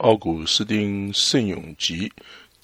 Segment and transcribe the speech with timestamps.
[0.00, 2.10] 奥古斯丁圣咏集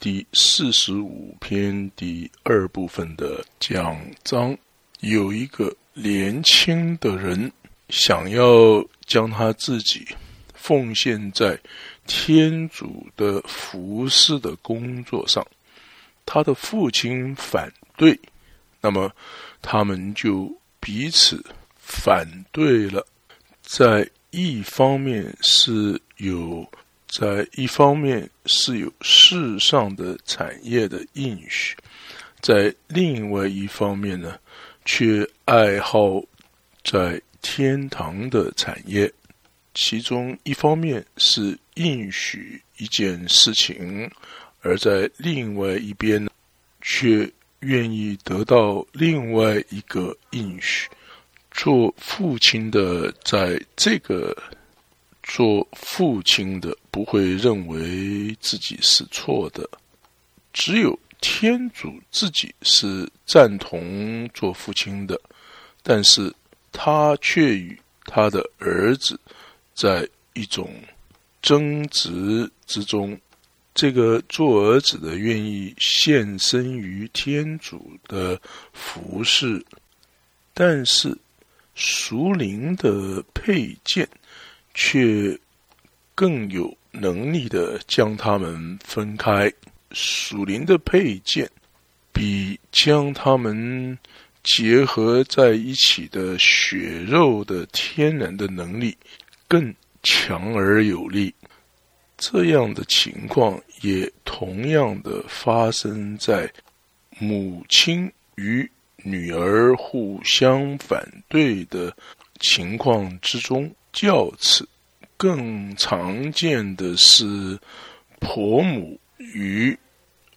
[0.00, 4.56] 第四十五篇第二部分的讲章，
[5.00, 7.52] 有一个年轻的人
[7.91, 10.07] 想要将他自己
[10.54, 11.61] 奉献在
[12.07, 15.46] 天主的服侍的工作上，
[16.25, 18.18] 他的父亲反对，
[18.80, 19.12] 那么
[19.61, 20.50] 他们就
[20.80, 21.45] 彼此
[21.77, 23.07] 反对了。
[23.61, 26.66] 在一方面是有。
[27.18, 31.74] 在一方面是有世上的产业的应许，
[32.43, 34.38] 在另外一方面呢，
[34.84, 36.23] 却爱好
[36.84, 39.10] 在天堂的产业。
[39.73, 44.10] 其中一方面是应许一件事情，
[44.60, 46.30] 而在另外一边呢，
[46.83, 47.27] 却
[47.60, 50.87] 愿意得到另外一个应许。
[51.51, 54.37] 做父亲的在这个。
[55.29, 59.69] 做父亲的不会认为自己是错的，
[60.52, 65.20] 只有天主自己是赞同做父亲的，
[65.82, 66.32] 但是
[66.70, 69.19] 他却与他的儿子
[69.74, 70.72] 在一种
[71.42, 73.19] 争执之中。
[73.74, 78.41] 这个做儿子的愿意献身于天主的
[78.72, 79.62] 服饰，
[80.54, 81.14] 但是
[81.74, 84.08] 属灵的配件。
[84.77, 85.36] 却
[86.14, 89.50] 更有能力的将它们分开。
[89.92, 91.48] 属灵的配件
[92.12, 93.98] 比将它们
[94.42, 98.97] 结合在一起的血肉的天然的能力
[99.48, 101.34] 更强而有力。
[102.19, 106.50] 这样的情况也同样的发生在
[107.19, 111.94] 母亲与女儿互相反对的
[112.41, 113.74] 情况之中。
[113.97, 114.69] 较此，
[115.16, 117.58] 更常见的是
[118.20, 119.77] 婆母与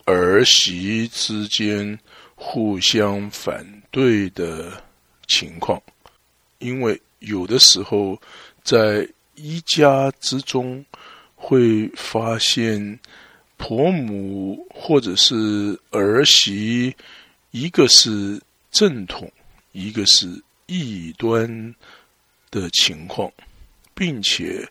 [0.06, 2.00] 儿媳之间
[2.36, 4.82] 互相反对的
[5.28, 5.82] 情况，
[6.60, 8.20] 因为有的时候
[8.64, 10.84] 在一家之中
[11.36, 12.98] 会发现
[13.58, 16.96] 婆母或者是儿媳，
[17.52, 18.42] 一个是
[18.72, 19.30] 正统，
[19.74, 21.76] 一个是异端
[22.50, 23.30] 的情况。
[24.00, 24.66] 并且，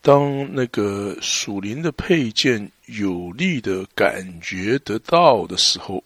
[0.00, 6.02] 当那个属灵的配件有力的感觉得到的时候，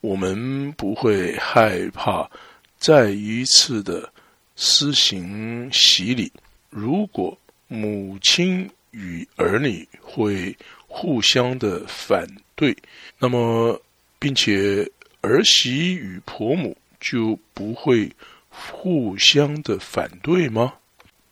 [0.00, 2.28] 我们不会害怕
[2.76, 4.12] 再一次的
[4.56, 6.32] 施行洗礼。
[6.70, 10.56] 如果母亲与儿女会
[10.88, 12.26] 互相的反
[12.56, 12.76] 对，
[13.16, 13.80] 那么，
[14.18, 14.84] 并且
[15.20, 18.10] 儿媳与婆母就不会
[18.48, 20.74] 互相的反对吗？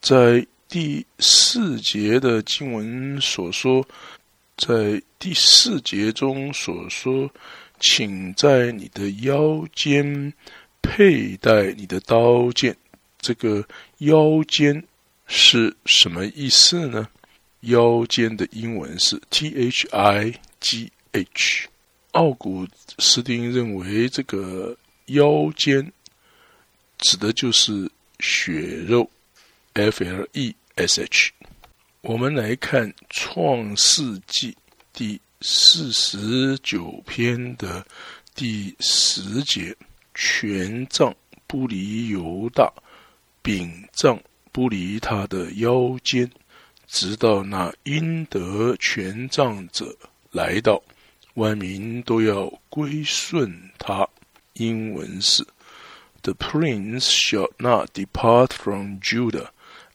[0.00, 3.84] 在第四节的经文所说，
[4.56, 7.28] 在第四节中所说，
[7.80, 10.32] 请在你的腰间
[10.80, 12.76] 佩戴你的刀剑。
[13.18, 13.66] 这个
[13.98, 14.80] 腰间
[15.26, 17.08] 是什么意思呢？
[17.62, 21.66] 腰间的英文是 T H I G H。
[22.12, 22.64] 奥古
[22.98, 24.76] 斯丁认为，这个
[25.06, 25.92] 腰间
[26.98, 29.10] 指的就是血肉
[29.72, 30.54] ，F L E。
[30.86, 31.30] sh，
[32.00, 34.52] 我们来看《创世纪》
[34.92, 37.86] 第四十九篇的
[38.34, 39.76] 第十节：
[40.14, 41.14] 权杖
[41.46, 42.72] 不离犹大，
[43.42, 44.18] 柄杖
[44.52, 46.30] 不离他的腰间，
[46.86, 49.96] 直到那应得权杖者
[50.30, 50.82] 来到，
[51.34, 54.08] 万民都要归顺他。
[54.54, 55.46] 英文是
[56.22, 59.48] ：The prince shall not depart from Judah。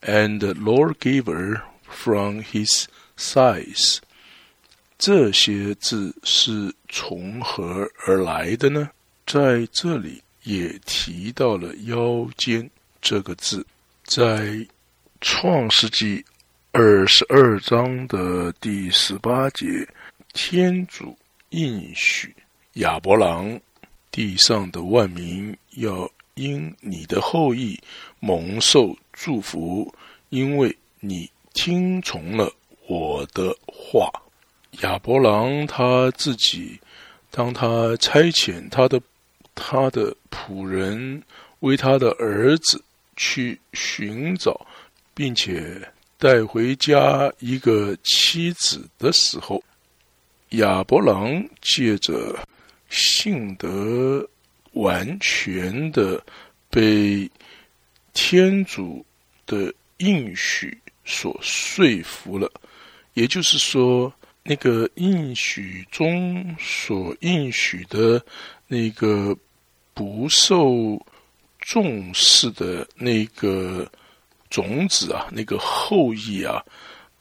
[0.07, 2.85] And Lord Giver from his
[3.17, 3.97] size，
[4.99, 8.91] 这些字是从何而来的呢？
[9.25, 12.69] 在这里也提到了“腰间”
[13.01, 13.65] 这个字，
[14.03, 14.63] 在
[15.21, 16.23] 创世纪
[16.71, 19.65] 二十二章的第十八节，
[20.33, 21.17] 天主
[21.49, 22.31] 应许
[22.73, 23.59] 亚伯郎，
[24.11, 27.81] 地上的万民要因你的后裔
[28.19, 28.95] 蒙受。
[29.17, 29.95] 祝福，
[30.35, 32.51] 因为你听从了
[32.87, 34.11] 我的话。
[34.81, 36.77] 亚伯郎他自己，
[37.31, 39.01] 当他差遣他的
[39.55, 41.23] 他的仆人
[41.61, 42.83] 为他的儿子
[43.15, 44.67] 去寻找，
[45.13, 45.81] 并且
[46.17, 49.63] 带回家一个妻子的时候，
[50.49, 52.37] 亚伯郎借着
[52.89, 54.27] 信德，
[54.73, 56.21] 完全的
[56.69, 57.31] 被。
[58.17, 59.05] 天主
[59.45, 62.51] 的应许所说服了，
[63.13, 64.11] 也就是说，
[64.43, 68.23] 那个应许中所应许的
[68.67, 69.35] 那个
[69.93, 71.03] 不受
[71.59, 73.89] 重视的那个
[74.49, 76.63] 种子啊，那个后裔啊，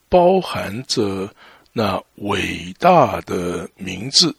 [0.09, 1.33] 包含着
[1.73, 4.35] 那伟大的名字，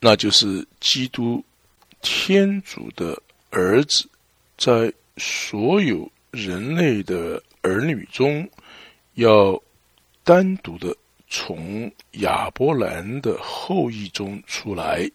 [0.00, 1.44] 那就是基督
[2.00, 3.20] 天主的
[3.50, 4.08] 儿子，
[4.58, 8.48] 在所有人类的儿女中，
[9.14, 9.60] 要
[10.24, 10.96] 单独的
[11.28, 15.10] 从亚伯兰的后裔中出来。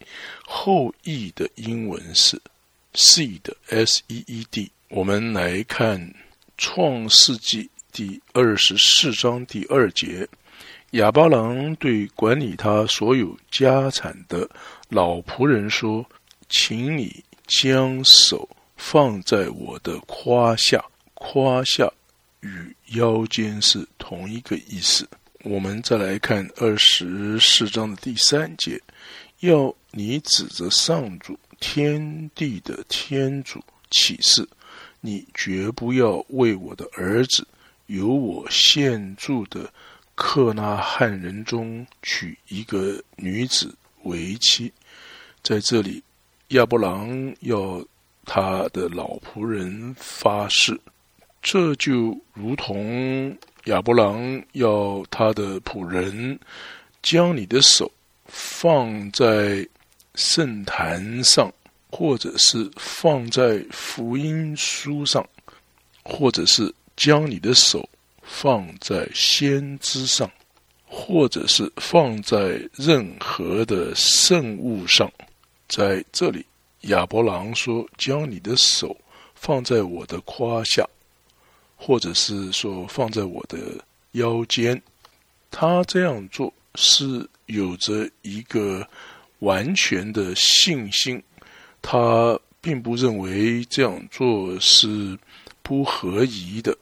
[0.46, 2.42] 后裔的英文是
[2.94, 4.72] seed，s e e d。
[4.90, 6.14] 我们来看
[6.58, 10.28] 创世纪第二十四章第二节，
[10.92, 14.50] 亚巴郎对管理他所有家产的
[14.90, 16.06] 老仆人说
[16.50, 20.84] ：“请你将手。”放在我的胯下，
[21.14, 21.90] 胯下
[22.46, 25.08] 与腰间是同一个意思。
[25.44, 28.80] 我们再来看二十四章的第三节，
[29.40, 34.48] 要你指着上主天地的天主起誓，
[35.02, 37.48] 你绝不要为我的儿子
[37.88, 39.74] 由我现住的
[40.14, 44.72] 克纳汉人中娶一个女子为妻。
[45.42, 46.04] 在这里，
[46.50, 47.84] 亚伯郎要。
[48.28, 50.76] 他的老仆人发誓，
[51.48, 56.40] 这就如同亚伯郎要他的仆人
[57.04, 57.90] 将你的手
[58.26, 59.66] 放在
[60.16, 61.54] 圣坛上，
[61.92, 65.24] 或者是放在福音书上，
[66.04, 67.88] 或者是将你的手
[68.24, 70.28] 放在先知上，
[70.84, 75.12] 或者是放在任何的圣物上，
[75.68, 76.44] 在这里。
[76.82, 78.98] 亚伯郎说：“将你的手
[79.36, 80.88] 放在我的胯下，
[81.76, 83.58] 或者是说放在我的
[84.14, 84.82] 腰间。”
[85.52, 88.86] 他这样做是有着一个
[89.40, 91.22] 完全的信心，
[91.82, 95.18] 他并不认为这样做是
[95.62, 96.78] 不合宜的，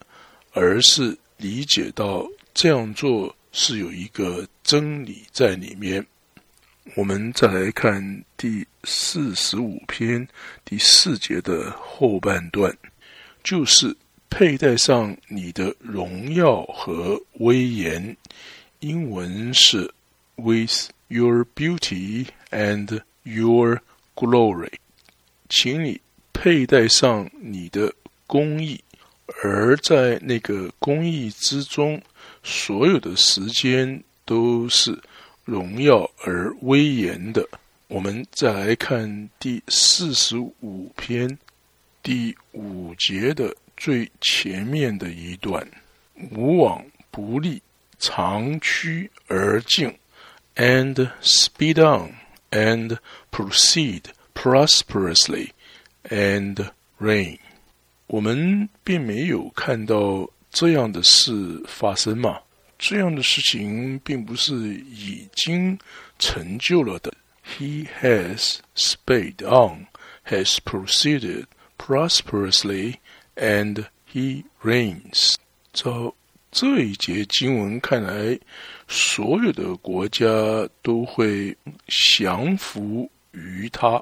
[0.53, 6.03] 而是理解到这样做是有一个真理在里面。
[6.95, 10.27] 我们再来看第四十五篇
[10.65, 12.75] 第四节的后半段，
[13.43, 13.95] 就是
[14.35, 18.17] 佩戴上你的荣耀和威严。
[18.79, 19.93] 英文是
[20.37, 23.79] “with your beauty and your
[24.15, 24.71] glory”，
[25.49, 26.01] 请你
[26.33, 27.93] 佩戴上你的
[28.25, 28.83] 公义，
[29.43, 32.01] 而在那个公义之中，
[32.41, 34.99] 所有的时间都是。
[35.45, 37.45] 荣耀而威严的，
[37.89, 41.37] 我们再来看第四十五篇
[42.01, 45.66] 第五节的最前面的一段：
[46.32, 47.62] 无往不利，
[47.98, 49.96] 长驱而进，
[50.56, 52.14] and speed on
[52.50, 52.98] and
[53.30, 54.02] proceed
[54.34, 55.50] prosperously
[56.08, 57.38] and reign。
[58.06, 62.40] 我们并没有看到这样的事发生吗？
[62.78, 65.78] 这样的事情并不是已经
[66.18, 67.12] 成就了的。
[67.58, 69.86] He has sped on,
[70.26, 71.46] has proceeded
[71.76, 72.94] prosperously,
[73.35, 75.35] and he reigns。
[75.73, 76.13] 照
[76.51, 78.39] 这一节经文看来，
[78.87, 80.25] 所有的国家
[80.81, 81.55] 都会
[81.87, 84.01] 降服于他。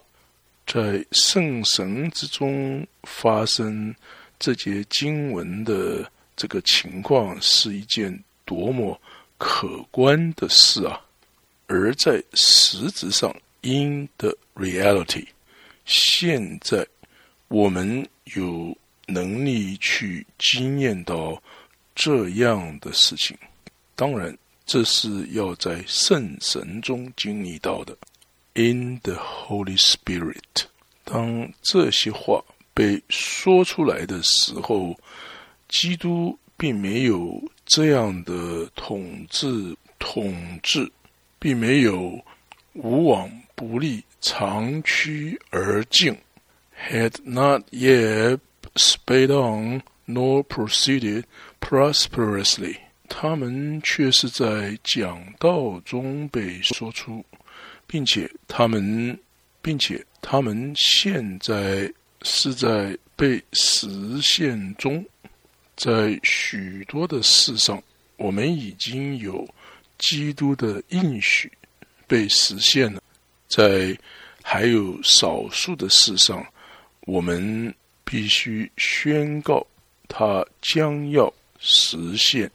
[0.65, 3.93] 在圣神之中发生
[4.39, 8.23] 这节经文的这个情况，是一件。
[8.43, 8.99] 多么
[9.37, 10.99] 可观的事啊！
[11.67, 15.25] 而在实质上，in the reality，
[15.85, 16.85] 现在
[17.47, 18.77] 我们有
[19.11, 21.41] 能力去经验到
[21.93, 23.37] 这样的事情。
[23.95, 27.97] 当然，这是要在圣神中经历到的。
[28.53, 30.65] In the Holy Spirit，
[31.03, 34.99] 当这些话被说出来的时候，
[35.67, 37.41] 基督并没有。
[37.63, 40.91] 这样的统治统治，
[41.39, 42.19] 并没有
[42.73, 46.13] 无往不利、长驱而进
[46.89, 48.37] ，had not yet
[48.75, 51.23] sped on nor proceeded
[51.59, 52.77] prosperously。
[53.07, 57.25] 他们却是在讲道中被说出，
[57.85, 59.19] 并且他们，
[59.61, 65.05] 并且他们现在是在被实现中。
[65.75, 67.83] 在许多的事上，
[68.15, 69.45] 我们已经有
[69.97, 71.51] 基督的应许
[72.07, 73.01] 被实现了；
[73.49, 73.97] 在
[74.41, 76.45] 还有少数的事上，
[77.01, 77.73] 我们
[78.11, 79.65] 必须宣告
[80.09, 82.51] 它将要实现。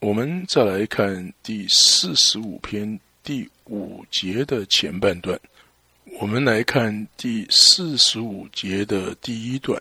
[0.00, 5.38] 我们再来看第四十五篇第五节的前半段。
[6.18, 9.80] 我们来看第四十五节的第一段：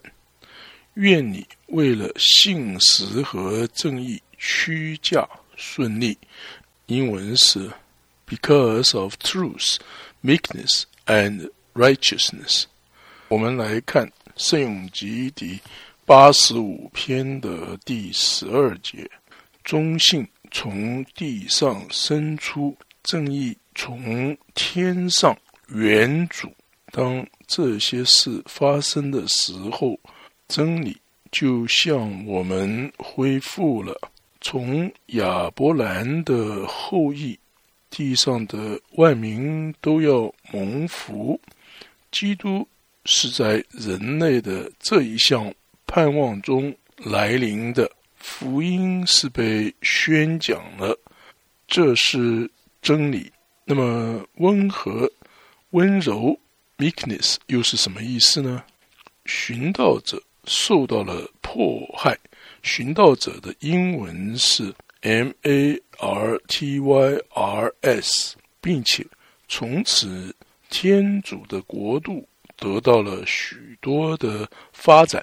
[0.93, 6.15] 愿你为了信实和正义屈驾顺利。
[6.85, 7.67] 英文是
[8.27, 9.77] Because of truth,
[10.23, 12.65] meekness and righteousness。
[13.27, 15.59] 我们来看圣咏集第
[16.05, 19.07] 八十五篇的第十二节：
[19.63, 25.37] 忠信从地上生出，正义从天上。
[25.67, 26.51] 原主，
[26.91, 29.97] 当这些事发生的时候，
[30.47, 30.97] 真理
[31.31, 33.95] 就向我们恢复了。
[34.41, 37.37] 从亚伯兰的后裔，
[37.91, 41.39] 地上的万民都要蒙福。
[42.11, 42.67] 基督
[43.05, 45.53] 是在人类的这一项
[45.85, 50.97] 盼望中来临的，福音是被宣讲了，
[51.67, 52.49] 这是
[52.81, 53.31] 真理。
[53.65, 55.11] 那么温和。
[55.71, 56.39] 温柔
[56.77, 58.63] （meekness） 又是什么意思呢？
[59.25, 62.15] 寻道者受到了迫害，
[62.61, 64.71] 寻道者的英文是
[67.31, 69.03] martyrs，并且
[69.47, 70.35] 从此
[70.69, 72.23] 天主的国度
[72.63, 75.21] 得到了许多的发展，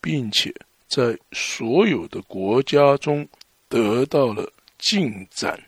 [0.00, 0.52] 并且
[0.88, 3.28] 在所有的国家中
[3.68, 5.62] 得到了进展。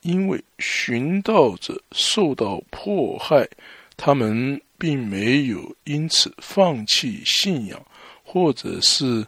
[0.00, 3.46] 因为寻道者受到迫害，
[3.94, 7.86] 他们并没有因此放弃信仰，
[8.24, 9.26] 或者是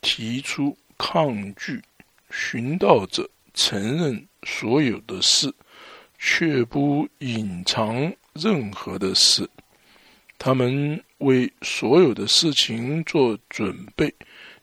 [0.00, 1.82] 提出抗拒。
[2.30, 5.52] 寻道者承认所有的事，
[6.18, 9.46] 却不隐藏任何的事。
[10.42, 14.12] 他们为所有的事情做准备，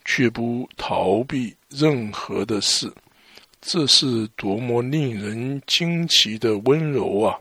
[0.03, 2.91] 却不逃避任何的事。
[3.61, 7.39] 这是多么令人惊奇的温柔啊！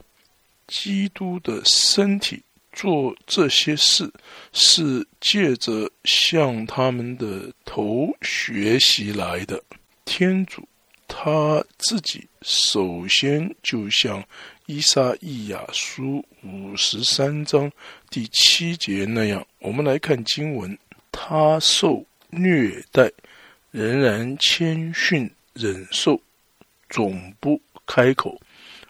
[0.66, 2.43] 基督的身体
[2.75, 4.12] 做这些事，
[4.52, 9.62] 是借着向他们的头学习来的。
[10.05, 10.69] 天主
[11.09, 14.23] 他自己首先就像
[14.66, 17.70] 伊莎伊亚书五十三章
[18.11, 20.76] 第七节那样，我们来看经文：
[21.12, 23.08] 他受虐待，
[23.70, 25.30] 仍然谦逊。
[25.54, 26.20] 忍受，
[26.90, 28.38] 总不开口，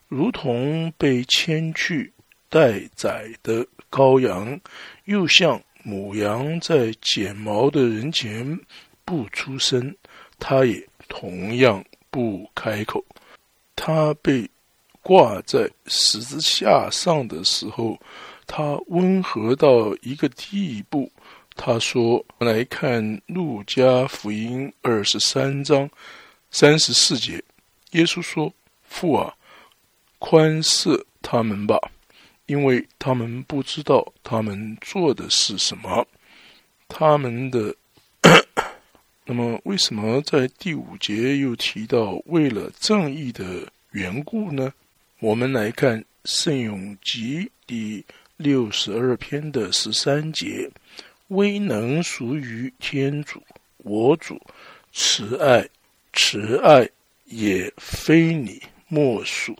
[0.08, 2.12] 如同被牵去
[2.48, 4.58] 待宰的羔羊，
[5.04, 8.58] 又像母羊在剪毛的人前
[9.04, 9.94] 不出声，
[10.40, 13.04] 他也同样不开口。
[13.76, 14.50] 他被
[15.06, 17.96] 挂在十字架上的时候，
[18.44, 21.08] 他温和到一个地步。
[21.54, 25.88] 他说：“来看路加福音二十三章。”
[26.50, 27.40] 三十四节，
[27.92, 29.32] 耶稣说：“父啊，
[30.18, 31.78] 宽赦他们吧，
[32.46, 36.04] 因为他们不知道他们做的是什么。
[36.88, 37.72] 他们的
[39.24, 43.44] 那么，为什么在第五节又提到为了正义的
[43.92, 44.72] 缘故呢？
[45.20, 48.04] 我们来看《圣咏集》第
[48.36, 50.70] 六十二篇的十三节：
[51.28, 53.42] 威能属于天主，
[53.78, 54.38] 我主
[54.92, 55.66] 慈爱。”
[56.12, 56.88] 慈爱
[57.24, 59.56] 也非你莫属，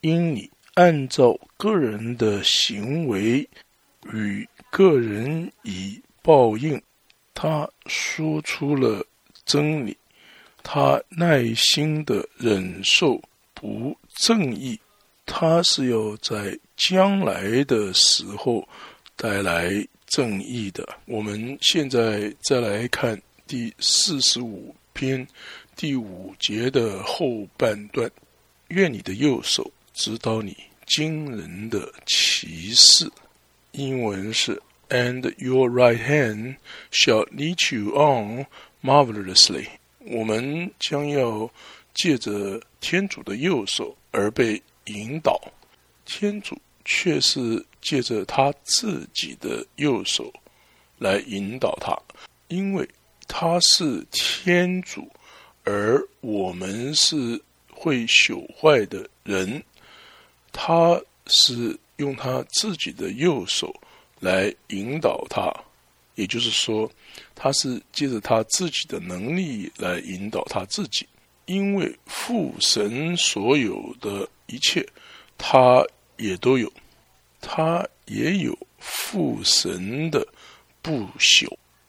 [0.00, 3.48] 因你按照个人的行为
[4.12, 6.80] 与个人以报应。
[7.34, 9.04] 他说出了
[9.44, 9.96] 真理，
[10.62, 13.20] 他耐心的忍受
[13.52, 14.78] 不正义，
[15.26, 18.66] 他是要在将来的时候
[19.16, 20.88] 带来正义的。
[21.04, 25.26] 我们现在再来看第四十五篇。
[25.76, 28.10] 第五节的后半段，
[28.68, 30.56] 愿你的右手指导你
[30.86, 33.06] 惊人的骑士。
[33.72, 36.56] 英文是 And your right hand
[36.90, 38.46] shall lead you on
[38.82, 39.66] marvelously。
[39.98, 41.50] 我们将要
[41.92, 45.40] 借着天主的右手而被引导，
[46.04, 50.32] 天主却是借着他自己的右手
[50.98, 51.96] 来引导他，
[52.48, 52.88] 因为
[53.28, 55.08] 他是天主。
[55.68, 59.60] 而我们是会朽坏的人，
[60.52, 63.74] 他是用他自己的右手
[64.20, 65.52] 来引导他，
[66.14, 66.88] 也就是说，
[67.34, 71.04] 他是借着他自己的能力来引导他自己。
[71.46, 74.86] 因为父神所有的一切，
[75.38, 75.84] 他
[76.18, 76.70] 也都有，
[77.40, 80.26] 他也有父神的
[80.82, 81.48] 不朽，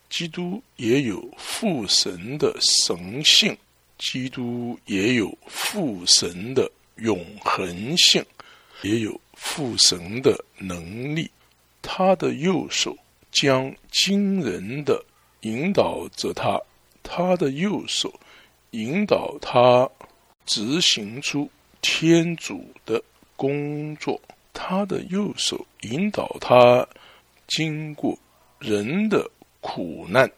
[0.10, 3.56] 基督也有父神的神性。
[3.98, 8.24] 基督也有父神的永恒性，
[8.84, 11.28] 也有父神的能力。
[11.82, 12.96] 他的右手
[13.32, 15.04] 将惊人的
[15.42, 16.62] 引导着他，
[17.02, 18.14] 他的右手
[18.72, 19.90] 引导他
[20.46, 21.50] 执行出
[21.82, 23.02] 天主的
[23.36, 24.22] 工作，
[24.54, 26.88] 他的右手引导他
[27.48, 28.18] 经过
[28.60, 29.30] 人的
[29.62, 30.32] 苦难，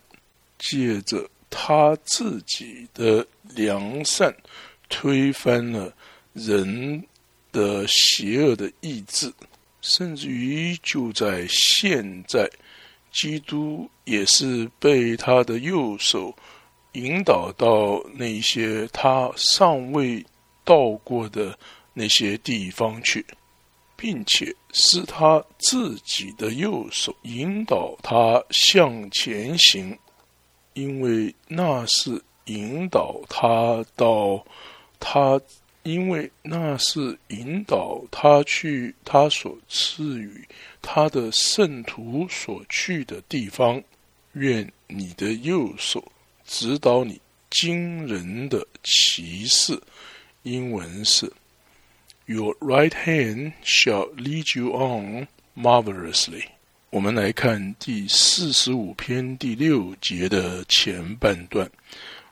[0.57, 3.25] 借着他自己的。
[3.55, 4.31] 良善
[4.89, 5.91] 推翻了
[6.33, 7.03] 人
[7.51, 9.33] 的邪恶的意志，
[9.81, 12.47] 甚至于就在现在，
[13.11, 16.31] 基督也是被他的右手
[16.93, 20.25] 引导到那些他尚未
[20.63, 21.57] 到过的
[21.93, 23.25] 那些地方去，
[23.95, 29.97] 并且是他自己的右手引导他向前行，
[30.73, 32.21] 因为那是。
[32.45, 34.43] 引导他到
[34.99, 35.39] 他，
[35.83, 40.43] 因为那是引导他去他所赐予
[40.81, 43.79] 他的圣徒所去的地方。
[44.33, 46.03] 愿你的右手
[46.49, 49.79] 指导你惊人的骑士。
[50.41, 51.31] 英文是
[52.25, 56.45] ：Your right hand shall lead you on marvelously。
[56.89, 61.69] 我们来看第四十五篇第六节的前半段。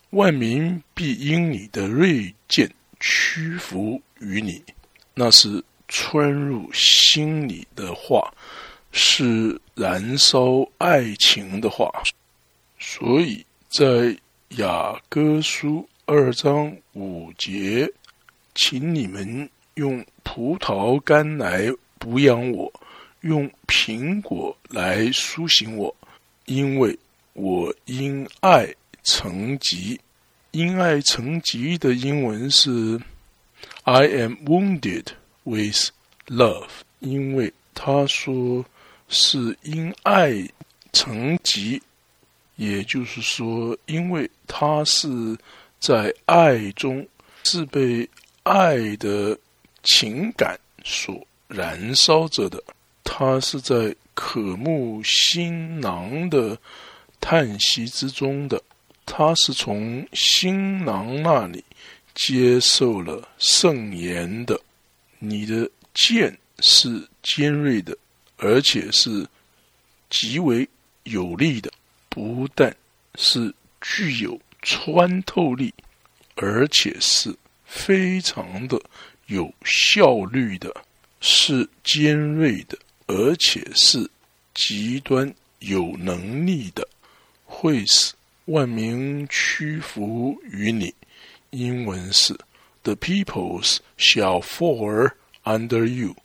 [0.09, 2.67] 万民必因你的锐剑
[2.99, 4.63] 屈服于你，
[5.13, 8.33] 那是穿入心里的话，
[8.91, 11.91] 是燃烧爱情的话。
[12.79, 13.45] 所以
[13.77, 14.17] 在
[14.57, 17.87] 雅歌书二章五节，
[18.55, 22.73] 请你们用葡萄干来补养我，
[23.21, 25.95] 用苹果来苏醒我，
[26.45, 26.97] 因为
[27.33, 28.67] 我因爱。
[29.03, 30.01] 成疾，
[30.49, 32.99] 因爱成疾的英文是
[33.83, 35.05] "I am wounded
[35.43, 35.91] with
[36.25, 36.67] love"。
[36.97, 38.65] 因为他说
[39.07, 40.33] 是因爱
[40.91, 41.79] 成疾，
[42.57, 45.07] 也就是说，因为他是
[45.79, 47.07] 在爱中，
[47.43, 48.07] 是被
[48.43, 49.37] 爱的
[49.83, 52.61] 情感所燃烧着的。
[53.03, 56.57] 他是在渴慕新郎的
[57.21, 58.61] 叹息之中的。
[59.05, 61.63] 他是从新郎那里
[62.13, 64.59] 接受了圣言的。
[65.19, 67.97] 你的剑是尖锐的，
[68.35, 69.25] 而且是
[70.09, 70.67] 极为
[71.03, 71.71] 有力的，
[72.17, 72.75] 不但
[73.13, 75.71] 是具有穿透力，
[76.33, 77.31] 而且是
[77.63, 78.81] 非常的
[79.27, 80.73] 有效率的，
[81.21, 82.75] 是尖锐的，
[83.05, 84.09] 而且是
[84.55, 86.87] 极端有能力的，
[87.45, 88.15] 会使。
[88.45, 90.91] 万民屈服于你，
[91.51, 92.33] 英文是
[92.81, 95.11] "The peoples shall fall
[95.43, 96.15] under you"。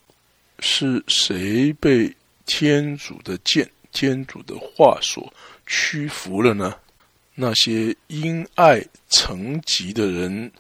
[0.61, 2.15] 是谁被
[2.47, 5.35] 天主的剑、天主的话所
[5.75, 6.77] 屈服了呢？
[7.35, 10.53] 那些因爱成疾的人，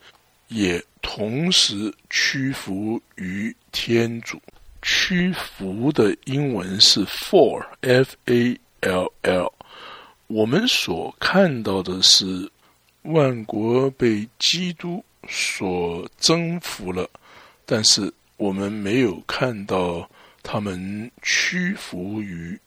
[0.48, 4.40] 也同时屈服于天主。
[4.80, 9.52] 屈服的英文是 "fall"，F-A-L-L。
[10.28, 12.50] 我们所看到的是，
[13.02, 17.06] 万国被基督所征服了，
[17.66, 20.08] 但是我们没有看到
[20.42, 22.58] 他们屈服于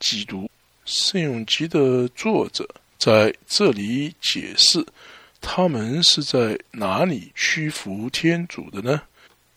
[0.00, 0.46] 基督。
[0.84, 2.68] 圣咏集的作者
[2.98, 4.84] 在这里解释，
[5.40, 9.02] 他们是在哪里屈服天主的呢？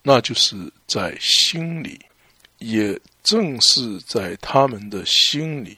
[0.01, 0.55] 那就是
[0.87, 1.99] 在心里，
[2.59, 5.77] 也正是在他们的心里，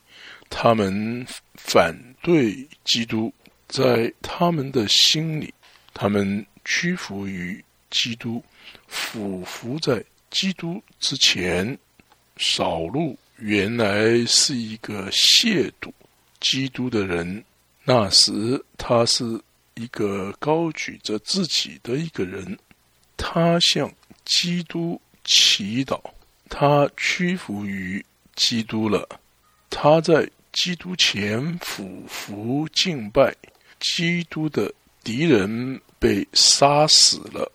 [0.50, 1.26] 他们。
[1.62, 3.32] 反对基督，
[3.68, 5.54] 在他们的心里，
[5.94, 8.42] 他们屈服于基督，
[8.88, 11.78] 俯伏在基督之前。
[12.38, 15.92] 扫路原来是一个亵渎
[16.40, 17.44] 基督的人，
[17.84, 19.24] 那时他是
[19.76, 22.58] 一个高举着自己的一个人，
[23.18, 23.92] 他向
[24.26, 26.02] 基督祈祷，
[26.50, 29.08] 他屈服于基督了，
[29.70, 30.30] 他在。
[30.52, 33.34] 基督前俯伏敬拜，
[33.80, 34.74] 基督的
[35.04, 37.50] 敌人被杀死了，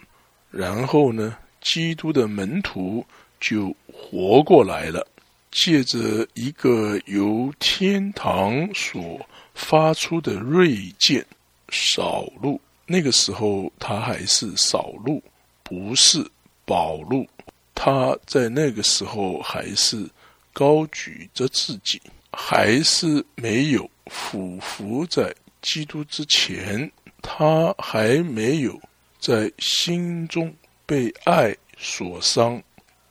[0.48, 3.04] 然后呢，基督的门徒
[3.40, 5.04] 就活过来了。
[5.54, 9.18] 借着一个由天堂所
[9.54, 11.24] 发出的锐剑，
[11.70, 12.60] 扫路。
[12.86, 15.22] 那个时候他还是扫路，
[15.62, 16.22] 不是
[16.66, 17.26] 宝路。
[17.74, 20.06] 他在那个时候还是
[20.52, 22.02] 高举着自己。
[22.36, 26.90] 还是没有俯伏在基督之前，
[27.22, 28.76] 他还没有
[29.20, 30.52] 在心中
[30.84, 32.60] 被爱所伤，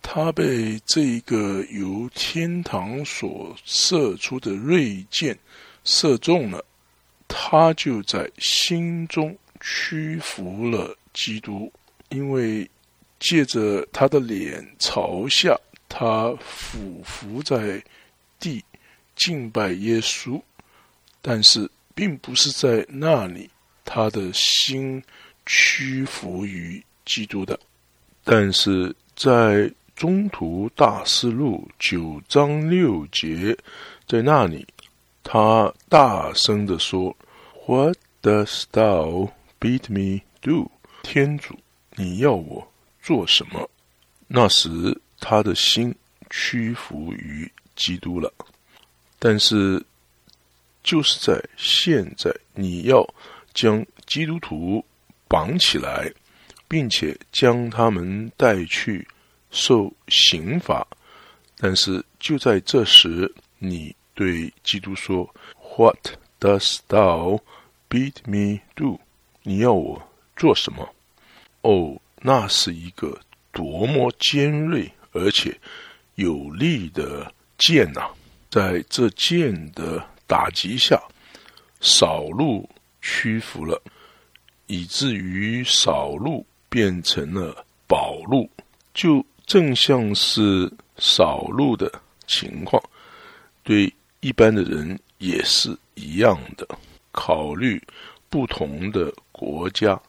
[0.06, 5.36] 他被这一个由天堂所射出的锐箭
[5.82, 6.62] 射中了，
[7.26, 11.72] 他就在心中屈服了基督，
[12.10, 12.70] 因为
[13.18, 17.82] 借着他的脸朝下，他俯伏在
[18.38, 18.62] 地
[19.16, 20.40] 敬拜耶稣，
[21.22, 23.50] 但是并不是在那里。
[23.86, 25.02] 他的心
[25.44, 27.58] 屈服于基督的，
[28.24, 33.56] 但是在中途大思路九章六节，
[34.06, 34.66] 在那里，
[35.22, 37.16] 他大声的说
[37.66, 39.30] ：“What does thou
[39.60, 40.70] bid me do？”
[41.02, 41.58] 天主，
[41.96, 42.66] 你要我
[43.02, 43.70] 做什么？
[44.26, 45.94] 那时他的心
[46.30, 48.32] 屈服于基督了，
[49.18, 49.84] 但是
[50.82, 53.06] 就是在现在，你要。
[53.54, 54.84] 将基督徒
[55.28, 56.12] 绑起来，
[56.66, 59.06] 并且将他们带去
[59.54, 60.86] 受刑罚。
[61.56, 65.32] 但是就在这时，你对基督说
[65.78, 67.40] ：“What does thou
[67.88, 69.00] bid me do？”
[69.44, 70.02] 你要我
[70.36, 70.94] 做什么？
[71.62, 73.18] 哦，那是一个
[73.52, 75.58] 多么尖锐而且
[76.16, 78.10] 有力的剑呐！
[78.50, 81.02] 在这剑的打击下，
[81.80, 82.68] 扫路。
[83.06, 83.78] 屈服了，
[84.66, 88.48] 以至于扫路变成了宝路，
[88.94, 91.90] 就正像是扫路的
[92.26, 92.82] 情况，
[93.62, 96.66] 对一般的人也是一样的。
[97.12, 97.80] 考虑
[98.28, 100.00] 不同的国家，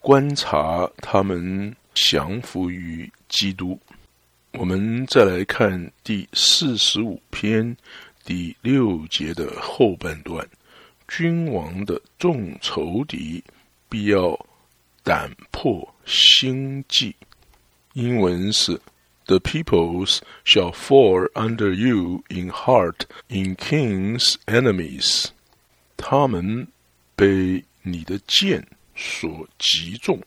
[0.00, 3.78] 观察他们降服于基督。
[4.52, 7.76] 我们再来看第四十五篇
[8.24, 10.48] 第六节的后半段。
[11.06, 13.42] 君王的众仇敌
[13.88, 14.38] 必要
[15.02, 17.14] 胆破心计。
[17.98, 18.80] 英文是
[19.26, 25.26] ：The peoples shall fall under you in heart in kings' enemies。
[25.96, 26.68] 他们
[27.16, 30.22] 被你的剑所击中，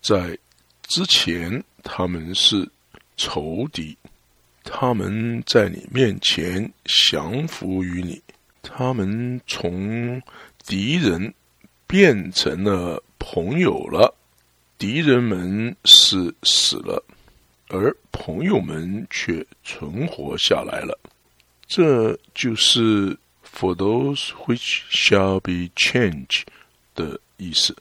[0.00, 0.38] 在
[0.84, 2.66] 之前他们是
[3.18, 3.94] 仇敌，
[4.64, 8.22] 他们在你面前降服于你。
[8.62, 10.22] 他们从
[10.64, 11.34] 敌人
[11.86, 14.14] 变成了朋友了，
[14.82, 17.00] 敌人们是死了，
[17.68, 20.98] 而朋友们却存活下来了。
[21.68, 26.42] 这就是 “for those which shall be changed”
[26.96, 27.76] 的意思。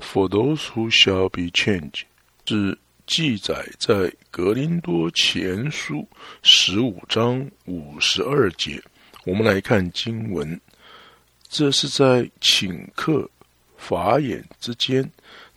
[0.00, 2.02] “for those who shall be changed”
[2.44, 2.76] 是
[3.06, 6.08] 记载在格林多前书
[6.42, 8.82] 十五章五十二节。
[9.24, 10.60] 我们来看经文，
[11.48, 13.30] 这是在请客
[13.76, 15.08] 法眼之间，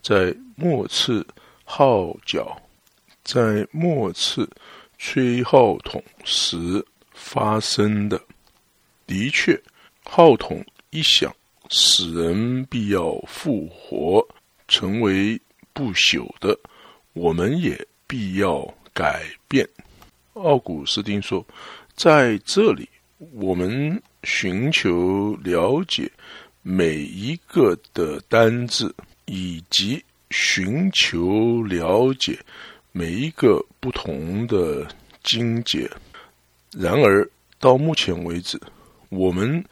[0.05, 1.25] 在末次
[1.63, 2.55] 号角，
[3.23, 4.47] 在末次
[4.99, 8.21] 吹号筒时发生的。
[9.07, 9.59] 的确，
[10.03, 11.35] 号筒一响，
[11.71, 14.23] 死人必要复活，
[14.67, 15.41] 成为
[15.73, 16.55] 不朽的，
[17.13, 18.63] 我们也必要
[18.93, 19.67] 改变。
[20.33, 21.43] 奥古斯丁说，
[21.95, 22.87] 在这里。
[23.31, 26.11] 我们寻求了解
[26.61, 28.93] 每一个的单字，
[29.25, 32.39] 以及寻求了解
[32.91, 34.87] 每一个不同的
[35.23, 35.89] 经节。
[36.71, 38.59] 然而，到目前为止，
[39.09, 39.63] 我们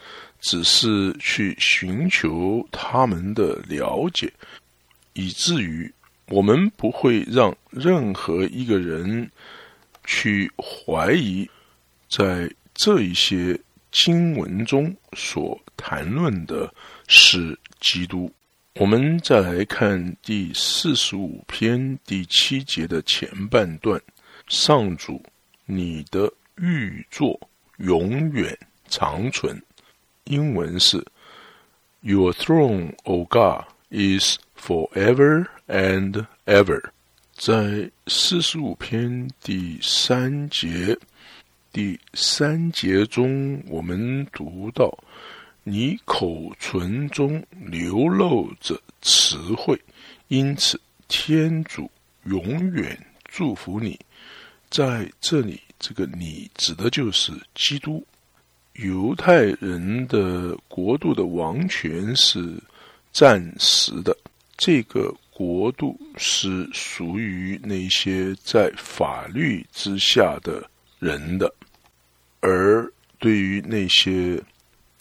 [0.42, 4.32] 只是去寻求他们的了解，
[5.14, 5.92] 以至于
[6.28, 9.30] 我们不会让任何一个人
[10.06, 11.50] 去怀疑
[12.10, 12.50] 在。
[12.76, 13.58] 这一些
[13.92, 16.74] 经文中所谈论的
[17.08, 18.34] 是基督。
[18.80, 24.02] 我们再来看第四十五篇第七节的前半段：
[24.48, 25.24] 上主，
[25.66, 27.40] 你的玉座
[27.78, 28.58] 永远
[28.88, 29.62] 长存。
[30.24, 31.06] 英文是
[32.02, 36.82] ：Your throne, O God, is forever and ever。
[37.36, 40.98] 在四十五篇第三节。
[41.72, 44.98] 第三节中，我们读到
[45.64, 49.80] ：“你口唇中流露着词汇，
[50.28, 51.90] 因此天主
[52.26, 54.00] 永远祝福你。”
[54.70, 58.06] 在这里，这个“你”指的就是基督。
[58.74, 62.60] 犹太人的国度的王权是
[63.12, 64.18] 暂时的，
[64.58, 71.54] 这个国度是属于那些在法律之下的人的。
[72.40, 74.42] 而对于那些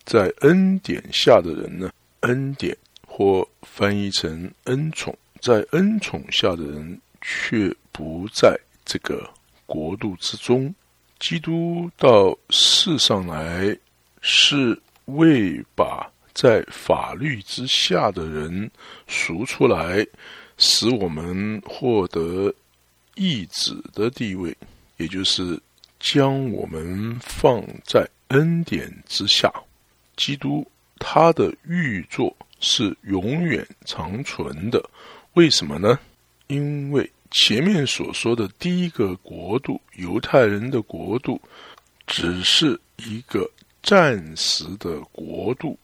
[0.04, 9.28] 在恩典下的人呢，恩典或翻译成恩宠，在恩宠下的人却不在这个
[9.66, 10.74] 国度之中。
[11.18, 13.76] 基督到世上来，
[14.20, 18.70] 是为把在法律之下的人
[19.06, 20.04] 赎出来，
[20.58, 22.52] 使我们获得
[23.14, 24.56] 义子的地位，
[24.96, 25.60] 也就是
[26.00, 29.52] 将我们放在恩典之下。
[30.16, 30.66] 基督
[30.98, 34.82] 他的预作是永远长存的，
[35.34, 35.98] 为什么呢？
[36.46, 37.10] 因为。
[37.34, 41.40] 前面所说的第一个国度，犹太人的国度，
[42.06, 43.50] 只是一个
[43.82, 45.78] 暂时的国度。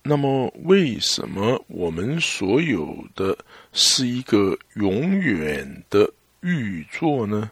[0.00, 3.36] 那么，为什么我们所有的
[3.72, 6.08] 是一个永远的
[6.42, 7.50] 玉座呢？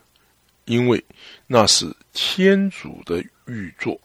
[0.66, 1.04] 因为
[1.48, 4.00] 那是天主的玉座。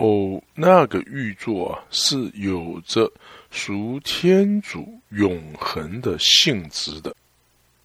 [0.00, 3.12] 哦，那个玉座啊，是有着
[3.50, 7.14] 属天主永恒的性质的。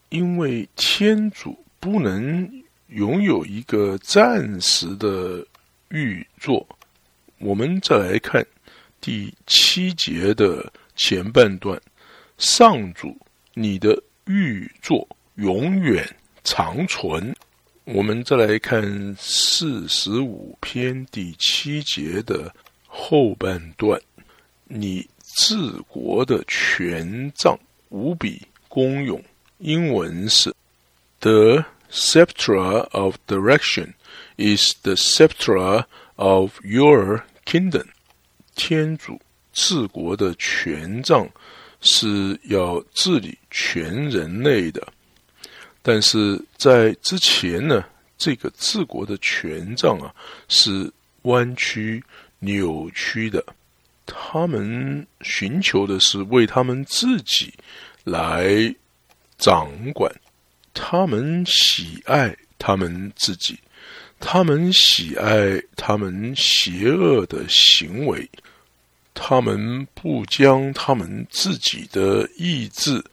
[0.07, 2.49] 因为天主不能
[2.87, 5.45] 拥有一个暂时的
[5.89, 6.65] 玉座，
[7.37, 8.45] 我们再来看
[9.01, 11.77] 第七节的前半段：
[12.37, 13.13] 上主，
[13.53, 16.07] 你的玉座永远
[16.45, 17.35] 长存。
[17.85, 22.51] 我们再来看四十五篇第七节的
[22.87, 24.01] 后半段：
[24.63, 25.55] 你治
[25.87, 27.55] 国的权杖
[27.89, 29.23] 无比公勇。
[29.59, 30.51] 英文是
[31.19, 33.93] The sceptre of direction
[34.37, 37.85] is the sceptre of your kingdom。
[38.55, 39.21] 天主
[39.53, 41.29] 治国的权杖
[41.81, 44.87] 是要治理全人类的，
[45.87, 47.85] 但是在之前呢，
[48.17, 50.11] 这个治国的权杖啊
[50.49, 52.03] 是弯曲
[52.39, 53.45] 扭曲的，
[54.07, 57.53] 他们寻求的是为他们自己
[58.03, 58.75] 来。
[59.37, 60.09] 掌管，
[60.73, 63.59] 他们喜爱他们自己，
[64.17, 68.29] 他们喜爱他们邪恶的行为，
[69.13, 73.03] 他们不将他们自己的意志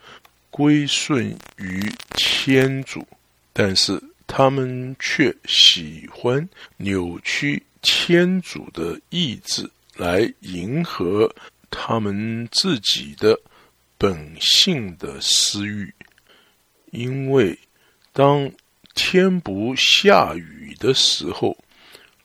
[0.52, 3.02] 归顺于天主，
[3.54, 11.34] 但是他们却喜欢扭曲天主的意志来迎合
[11.70, 13.40] 他们自己的
[13.96, 15.90] 本性的私欲。
[16.90, 17.58] 因为
[18.12, 18.52] 当
[18.94, 21.56] 天不下雨的时候，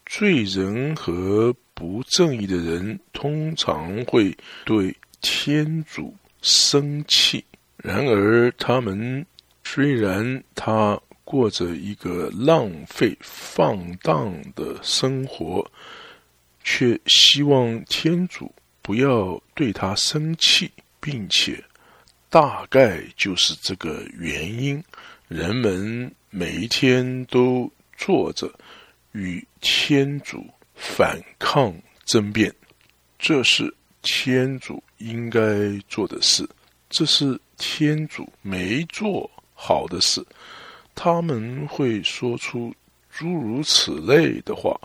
[0.05, 4.35] 罪人和不正义的人通常会
[4.65, 7.45] 对天主生气。
[7.77, 9.25] 然而，他们
[9.63, 15.65] 虽然他过着一个浪费放荡的生活，
[16.63, 21.63] 却希望天主不要对他生气，并且。
[22.29, 24.83] 大概就是这个原因，
[25.29, 28.53] 人们每一天都做着
[29.13, 31.73] 与天主反抗
[32.05, 32.53] 争辩，
[33.17, 35.41] 这是天主应该
[35.87, 36.45] 做的事，
[36.89, 40.25] 这是天主没做好的事。
[40.95, 42.73] 他们会说出
[43.11, 44.79] 诸如此类的话。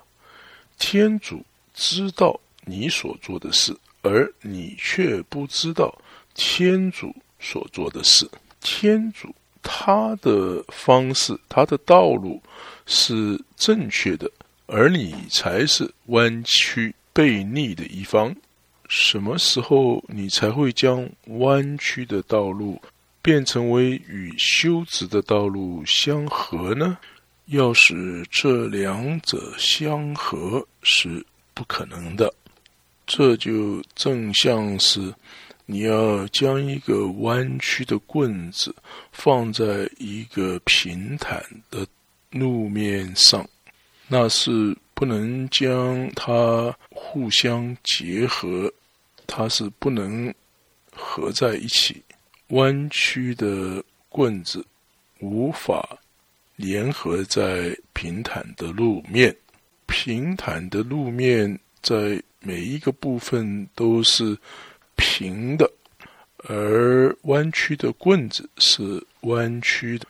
[0.78, 5.92] 天主知道你所做的事，而你却不知道
[6.34, 7.14] 天主。
[7.44, 8.24] 所做的事，
[8.60, 9.34] 天主
[9.64, 12.40] 他的方式，他的道路
[12.86, 14.30] 是正确的，
[14.66, 18.32] 而你才是弯曲背逆的一方。
[18.94, 22.78] 什么时候你才会将弯曲的道路
[23.22, 26.98] 变成为与修直的道路相合呢？
[27.46, 31.24] 要使这两者相合是
[31.54, 32.30] 不可能的。
[33.06, 35.12] 这就正像是。
[35.64, 38.74] 你要将一个弯曲的棍子
[39.12, 41.86] 放在一个平坦的
[42.30, 43.48] 路面上，
[44.08, 48.70] 那是不能将它互相结合，
[49.26, 50.32] 它是不能
[50.94, 52.02] 合在一起。
[52.48, 54.64] 弯曲的棍子
[55.20, 55.98] 无法
[56.56, 59.34] 联合在平坦的路面，
[59.86, 64.36] 平坦的路面在每一个部分都是。
[64.94, 65.68] 平的，
[66.48, 70.06] 而弯曲的棍子是弯曲的，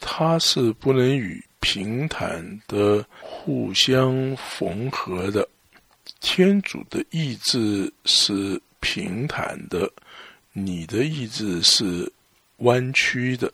[0.00, 5.48] 它是不能与平坦的互相缝合的。
[6.24, 9.88] 天主的意志是平坦的，
[10.54, 12.10] 你的意志是
[12.56, 13.52] 弯曲的，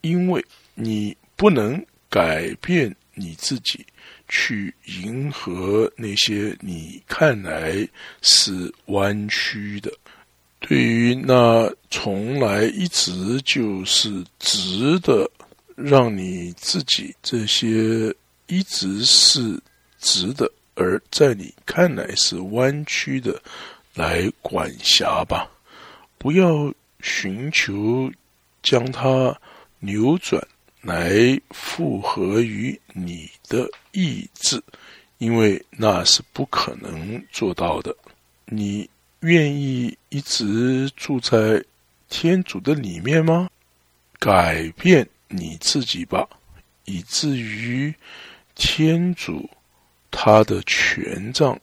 [0.00, 0.42] 因为
[0.74, 3.84] 你不能改变你自己，
[4.28, 7.86] 去迎合那些你看来
[8.22, 9.92] 是弯曲的。
[10.58, 15.30] 对于那从来一直就是直的，
[15.74, 18.12] 让你自己这些
[18.46, 19.60] 一直是
[20.00, 23.42] 直的，而在你看来是弯曲的，
[23.94, 25.50] 来管辖吧。
[26.16, 28.08] 不要寻求
[28.62, 29.36] 将它
[29.80, 30.40] 扭转，
[30.82, 34.62] 来符合于你的意志，
[35.18, 37.92] 因为那是不可能做到的。
[38.44, 38.88] 你。
[39.20, 41.64] 愿意一直住在
[42.08, 43.48] 天主的里面吗？
[44.20, 46.28] 改变你自己吧，
[46.84, 47.92] 以至于
[48.54, 49.48] 天主
[50.10, 51.58] 他的权杖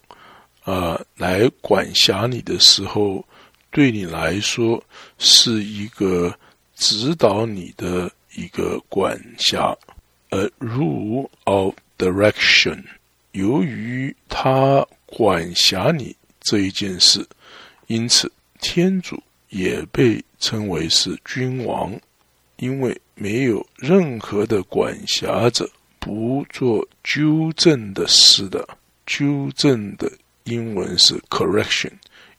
[0.63, 3.25] 啊来管辖你的时候，
[3.71, 4.83] 对你来说
[5.17, 6.37] 是一个
[6.75, 9.75] 指导你的一个管辖
[10.29, 12.83] ，a rule of direction。
[13.31, 17.27] 由于他管辖你这一件事。
[17.87, 21.93] 因此，天主也被称为是君王，
[22.55, 25.69] 因为没有任何的管辖者
[26.03, 28.67] 不做纠正的事的。
[29.05, 30.11] 纠正的
[30.43, 31.91] 英文是 correction，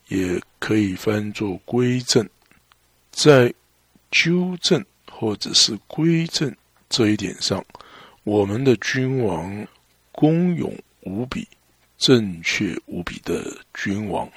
[0.09, 2.29] 也可以翻作归正。
[3.11, 3.53] 在
[4.11, 6.55] 纠正或者是归正
[6.91, 7.65] 这一点上，
[8.25, 9.67] 我们的君王
[10.13, 11.49] 公勇无比、
[11.97, 14.31] 正确无比的君王。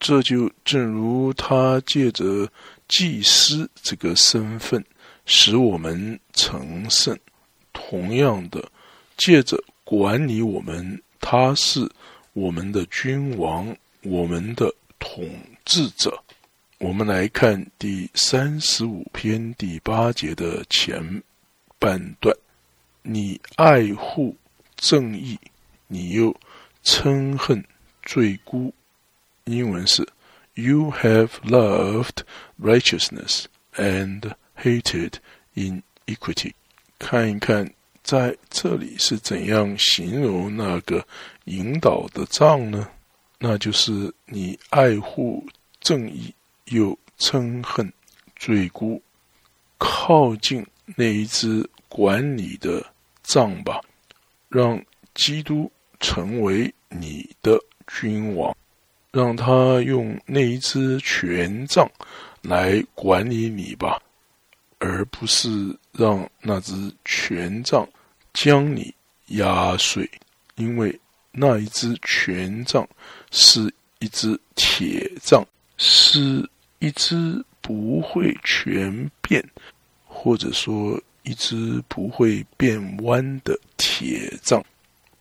[0.00, 2.50] 这就正如他借着
[2.88, 4.82] 祭司这个身份
[5.26, 7.18] 使我们成圣，
[7.72, 8.70] 同样的，
[9.16, 11.90] 借着管理我们，他是
[12.32, 15.28] 我们的君王，我们的统
[15.64, 16.22] 治者。
[16.78, 21.22] 我们来看第三十五篇第八节的前
[21.78, 22.36] 半段：
[23.02, 24.36] 你爱护
[24.76, 25.38] 正义，
[25.86, 26.34] 你又
[26.82, 27.64] 憎恨
[28.02, 28.74] 罪辜。
[29.44, 30.08] 英文是
[30.54, 32.24] "You have loved
[32.60, 35.14] righteousness and hated
[35.54, 36.54] iniquity"。
[37.04, 37.68] 看一看
[38.04, 41.04] 在这里是怎样形容那个
[41.46, 42.88] 引导的杖呢？
[43.38, 45.44] 那就是你爱护
[45.80, 46.32] 正义，
[46.66, 47.92] 又憎恨
[48.36, 49.02] 罪辜，
[49.78, 52.84] 靠近那一只管理的
[53.24, 53.80] 杖吧，
[54.48, 54.80] 让
[55.12, 58.56] 基督成为你的君王。
[59.10, 61.86] 让他用那一支权杖
[62.40, 64.00] 来管理你吧，
[64.84, 65.48] 而不是
[65.92, 67.88] 让那只权杖
[68.34, 68.92] 将你
[69.28, 70.10] 压碎。
[70.56, 70.98] 因为
[71.30, 72.86] 那一只权杖
[73.30, 76.48] 是一只铁杖，是
[76.80, 79.42] 一只不会全变，
[80.04, 84.60] 或者说一只不会变弯的铁杖。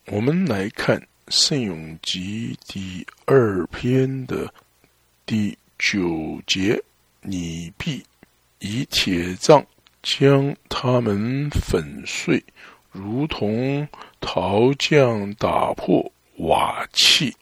[0.08, 1.02] 我们来看。
[1.28, 4.54] 圣咏集第二篇的
[5.26, 6.78] 第九节，
[7.22, 8.04] 你必
[8.62, 9.64] 以铁杖
[10.02, 12.42] 将他们粉碎，
[12.92, 13.86] 如同
[14.22, 17.36] 陶匠打破瓦器。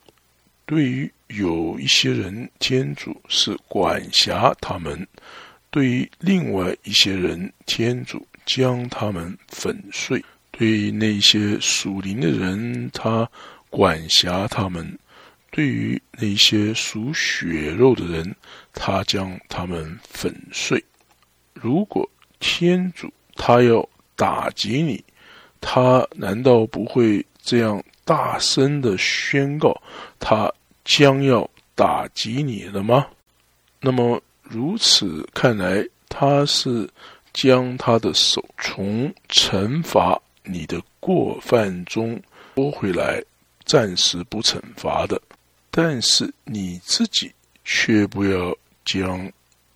[0.66, 4.98] 对于有一些人，天主是管辖他们；
[5.70, 10.20] 对于另外一些人，天主将他们粉碎。
[10.52, 13.30] 对于那些属灵的人，他。
[13.72, 14.98] 管辖他们，
[15.52, 18.36] 对于那些属血肉的人，
[18.74, 20.84] 他将他们粉碎。
[21.62, 25.04] 如果天主他要打击你，
[25.60, 29.76] 他难道不会这样大声的宣告
[30.20, 30.52] 他
[30.86, 33.08] 将要打击你了吗？
[33.82, 36.90] 那么如此看来，他是
[37.34, 42.22] 将他的手从惩罚你的过犯中
[42.54, 43.24] 拨回来。
[43.66, 45.22] 暂时不惩罚的，
[45.70, 47.32] 但是你自己
[47.64, 48.52] 却不要
[48.84, 49.32] 将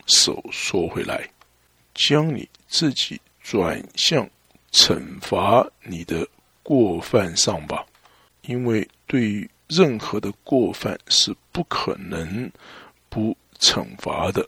[0.08, 1.30] 手缩回来，
[1.94, 4.30] 将你自己转向
[4.72, 6.28] 惩罚你的
[6.62, 7.86] 过犯上吧。
[8.42, 12.52] 因为对于任何的过犯是不可能
[13.10, 14.48] 不惩罚的，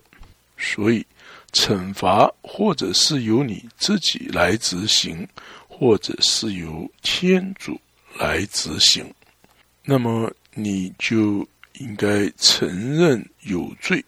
[0.57, 1.05] 所以
[1.53, 5.25] 惩罚或者是由你自己来执行，
[5.69, 7.79] 或者是由天主
[8.17, 9.09] 来执行。
[9.83, 14.03] 那么你就应该承认有罪，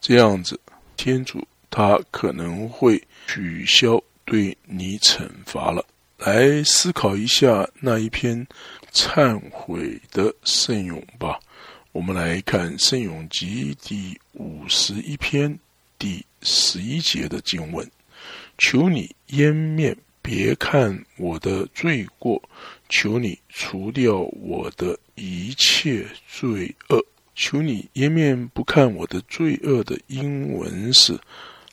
[0.00, 0.60] 这样子，
[0.96, 5.84] 天主他可能会取消对你惩罚了。
[6.18, 8.46] 来思考一下那一篇
[8.92, 11.40] 忏悔的圣咏吧。
[11.92, 15.58] 我们来看圣咏集第五十一篇
[15.98, 17.90] 第十一节的经文：
[18.58, 22.42] 求你掩面，别看我的罪过。
[22.88, 27.04] 求你除掉我的一切罪恶。
[27.34, 31.18] 求你掩面不看我的罪恶的英文是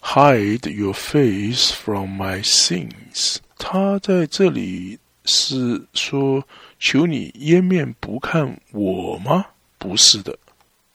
[0.08, 3.38] “hide your face from my sins”。
[3.58, 6.42] 他在这里是说
[6.80, 9.46] 求你掩面不看我吗？
[9.78, 10.38] 不是的，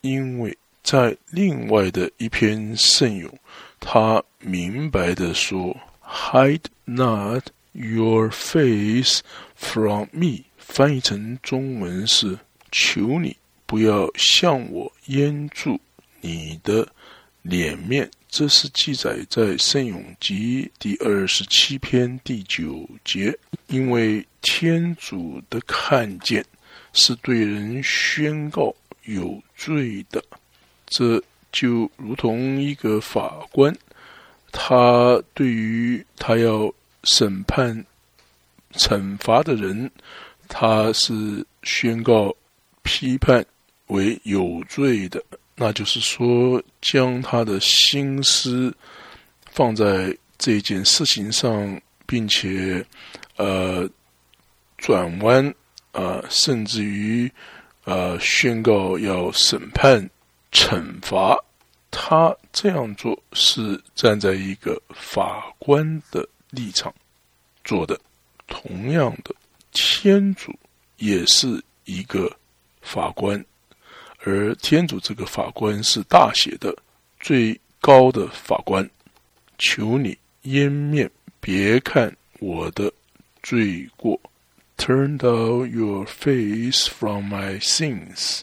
[0.00, 3.30] 因为在另外的一篇圣咏，
[3.78, 9.20] 他明白的说：“hide not your face
[9.54, 12.38] from me。”翻译成中文是
[12.72, 13.36] ：“求你
[13.66, 15.78] 不要向我掩住
[16.22, 16.88] 你的
[17.42, 23.39] 脸面。”这是记载在《圣咏集》第二十七篇第九节。
[23.66, 26.43] 因为天主的看见
[26.95, 28.74] 是对人宣告
[29.05, 30.24] 有罪的，
[30.87, 31.22] 这
[31.53, 33.76] 就如同一个法官，
[34.51, 36.72] 他对于他要
[37.05, 37.85] 审判、
[38.72, 39.91] 惩罚的人。
[40.49, 42.35] 他是宣告
[42.83, 43.45] 批判
[43.89, 45.22] 为有罪的，
[45.55, 48.74] 那就是说，将他的心思
[49.50, 52.84] 放在这件事情上，并且
[53.36, 53.88] 呃
[54.78, 55.55] 转弯
[55.92, 57.30] 啊，甚至于
[57.84, 60.09] 呃宣告要审判、
[60.50, 61.36] 惩罚。
[61.90, 66.92] 他这样做是站在一个法官的立场
[67.62, 68.00] 做的，
[68.46, 69.34] 同样的。
[69.72, 70.59] 天主
[70.96, 72.34] 也是一个
[72.80, 73.42] 法官，
[74.25, 76.75] 而天主这个法官是大写的
[77.20, 78.89] 最高的法官。
[79.59, 81.11] 求你掩面
[81.41, 82.93] 别看我的
[83.43, 84.20] 罪过
[84.77, 88.41] ，Turn down your face from my sins。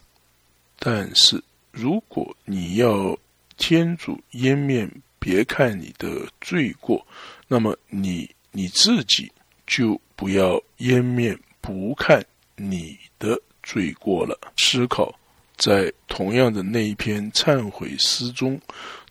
[0.77, 3.17] 但是如果你要
[3.57, 7.05] 天主掩面别看你的罪过，
[7.47, 9.31] 那么你你自己
[9.65, 9.99] 就。
[10.19, 12.21] 不要掩面不看
[12.57, 14.37] 你的罪过了。
[14.57, 15.17] 思考
[15.59, 18.59] 在同样的那一篇忏悔诗中，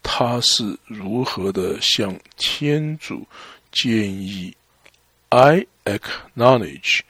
[0.03, 3.25] 他是如何的向天主
[3.71, 4.57] 建议
[5.29, 7.01] ：“I acknowledge,”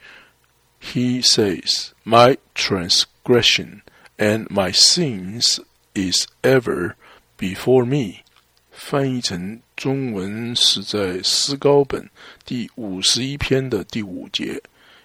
[0.81, 3.79] he says, “my transgression
[4.17, 5.59] and my sins
[5.93, 6.95] is ever
[7.37, 8.23] before me.”
[8.71, 12.09] 翻译成中文是在诗高本
[12.45, 14.61] 第五十一篇的第五节，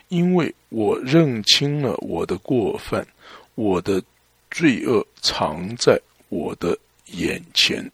[0.09, 3.07] 因为我认清了我的过犯，
[3.55, 4.03] 我的
[4.55, 7.91] 罪恶藏在我的眼前。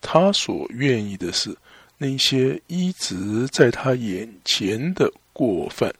[0.00, 1.56] 他所愿意的是
[1.96, 5.94] 那些一直在他眼前的过犯，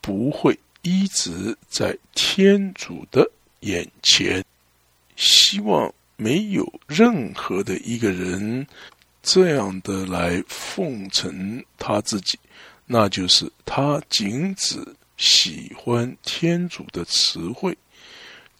[0.00, 4.44] 不会一直在天主的眼前。
[5.14, 5.92] 希望。
[6.14, 8.64] 没有任何的一个人
[9.24, 12.38] 这样的来奉承他自己，
[12.86, 14.78] 那就是他仅只
[15.16, 17.76] 喜欢天主的词汇。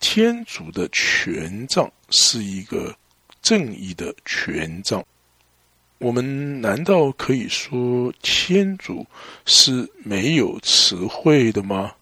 [0.02, 2.94] 天主的权杖是一个
[3.40, 5.02] 正义的权杖。
[5.98, 9.06] 我们难道可以说天主
[9.46, 11.94] 是没有词汇的吗？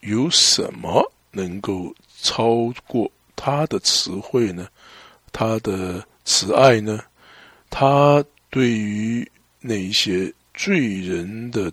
[0.00, 4.66] 有什么能够超过他的词汇呢？
[5.30, 6.98] 他的慈爱呢？
[7.68, 9.30] 他对于
[9.60, 11.70] 那些罪人的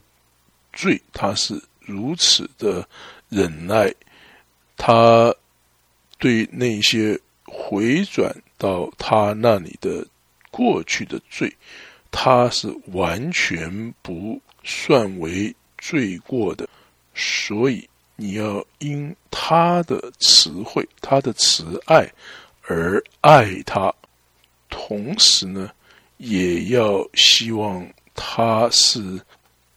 [0.73, 2.87] 罪，他是如此的
[3.29, 3.89] 忍耐；
[4.75, 5.33] 他
[6.19, 10.05] 对那些回转到他那里的
[10.51, 11.51] 过去的罪，
[12.11, 16.69] 他是完全不算为罪过的。
[17.15, 22.07] 所以，你要因他的词汇，他的慈爱。
[22.71, 23.91] 而爱他，
[24.69, 25.71] 同时呢，
[26.17, 29.19] 也要希望他是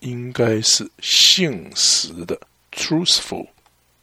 [0.01, 2.39] 应该是信实的
[2.71, 3.47] （truthful），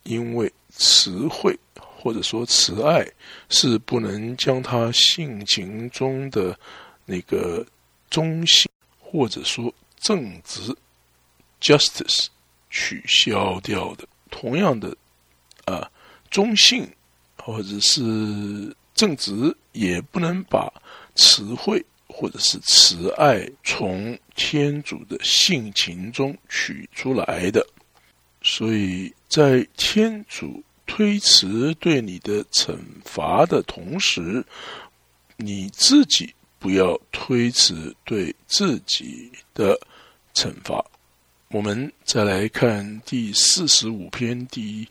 [0.01, 1.55] 因为词汇
[1.99, 3.05] 或者说慈爱
[3.49, 6.57] 是不能将他性情中的
[7.05, 7.65] 那个
[8.09, 10.75] 中性或者说正直
[11.59, 12.27] （justice）
[12.69, 14.07] 取消掉的。
[14.31, 14.95] 同样的，
[15.65, 15.91] 啊，
[16.29, 16.89] 中性
[17.37, 18.75] 或者是。
[18.95, 20.69] 正直也不能把
[21.15, 27.65] 词汇或者是慈爱从天主的性情中取出来的，
[28.41, 32.75] 所以在天主推辞对你的惩
[33.05, 34.43] 罚的同时，
[35.37, 39.79] 你自己不要推辞对自己的
[40.33, 40.83] 惩罚。
[41.49, 44.87] 我们再来看第四十五篇第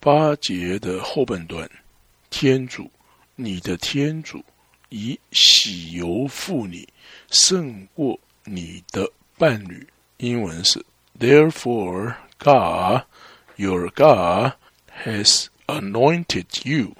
[0.00, 1.70] 八节的后半段，
[2.30, 2.90] 天主。
[3.34, 4.44] 你的天主
[4.90, 6.86] 以喜油付你，
[7.30, 9.86] 胜过你的伴侣。
[10.18, 10.84] 英文是
[11.18, 13.02] Therefore God,
[13.56, 14.52] your God,
[15.04, 16.94] has anointed you。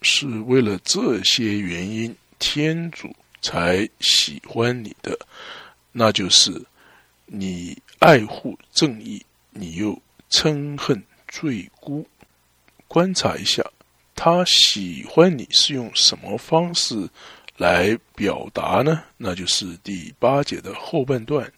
[0.00, 5.18] 是为了这些原因，天主才喜欢你的，
[5.90, 6.64] 那就是
[7.26, 10.00] 你爱护正义，你又
[10.30, 12.06] 憎恨罪辜。
[12.86, 13.60] 观察一下，
[14.14, 17.08] 他喜欢你是用什么方式
[17.56, 19.02] 来表达呢？
[19.16, 21.52] 那就是第八节的后半段：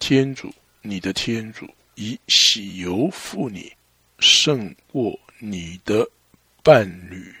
[0.00, 0.52] 天主，
[0.82, 3.72] 你的天主以喜油付你，
[4.18, 5.16] 胜过
[5.50, 6.08] 你的
[6.62, 7.34] 伴侣。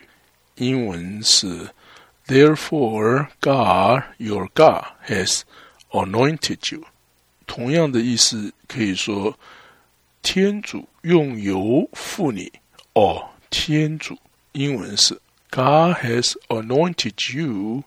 [0.56, 1.68] 英文是
[2.26, 5.42] ：Therefore, God, your God, has
[5.90, 6.84] anointed you。
[7.46, 9.38] 同样的意思可以说，
[10.22, 12.52] 天主用油付你。
[12.94, 14.16] 哦，天主，
[14.52, 15.14] 英文是
[15.50, 17.82] God has anointed you,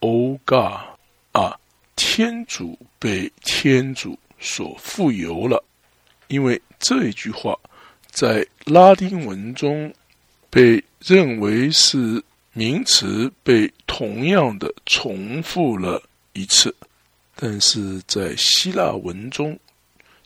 [0.00, 0.98] O God。
[1.32, 1.58] 啊，
[1.96, 5.64] 天主被天主所富有了，
[6.28, 7.58] 因为这一句话
[8.10, 9.92] 在拉丁文中。
[10.52, 12.20] 被认为是
[12.52, 16.02] 名词被同样的重复了
[16.32, 16.74] 一次，
[17.36, 19.56] 但是在希腊文中，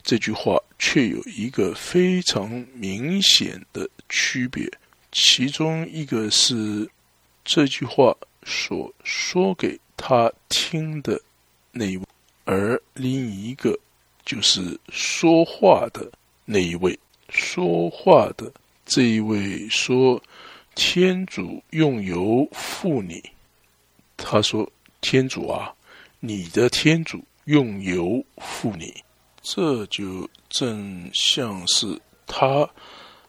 [0.01, 4.67] 这句话却有一个非常明显的区别。
[5.11, 6.89] 其中一个是
[7.43, 8.11] 这句话
[8.43, 11.21] 所说给他听的
[11.71, 12.03] 那一位，
[12.45, 13.77] 而另一个
[14.25, 16.11] 就是说话的
[16.45, 16.97] 那一位，
[17.29, 18.51] 说话的。
[18.85, 20.21] 这一位说
[20.75, 23.23] ：“天主用油付你。”
[24.15, 24.69] 他说
[25.01, 25.73] ：“天主啊，
[26.19, 28.93] 你的天主用油付你。”
[29.41, 32.69] 这就正像是他，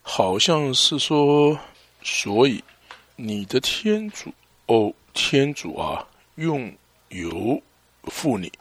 [0.02, 1.58] 好像是说
[2.02, 2.62] ：“所以
[3.16, 4.32] 你的天主
[4.66, 6.70] 哦，天主啊，用
[7.08, 7.60] 油
[8.04, 8.52] 付你。”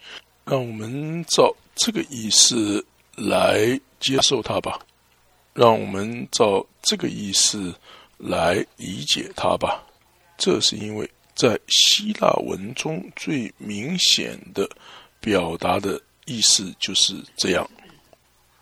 [0.45, 4.79] 让我们照这个意思来接受它吧。
[5.55, 7.73] 让我们照这个意思
[8.17, 9.83] 来理解它吧。
[10.37, 14.69] 这是因为在希腊文中最明显的
[15.19, 17.67] 表达的意思就是这样。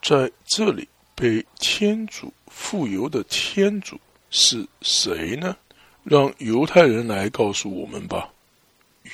[0.04, 5.58] 在这里被天主富有的天主是谁呢？
[6.04, 8.30] 让犹太人来告诉我们吧。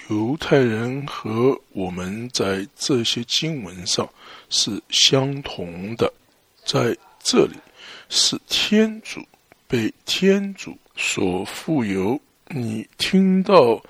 [0.09, 4.07] 犹太人和我们在这些经文上
[4.49, 6.11] 是相同的，
[6.65, 7.55] 在这里。
[8.09, 9.25] 是天主
[9.67, 12.19] 被天主所富有。
[12.51, 13.81] 你听到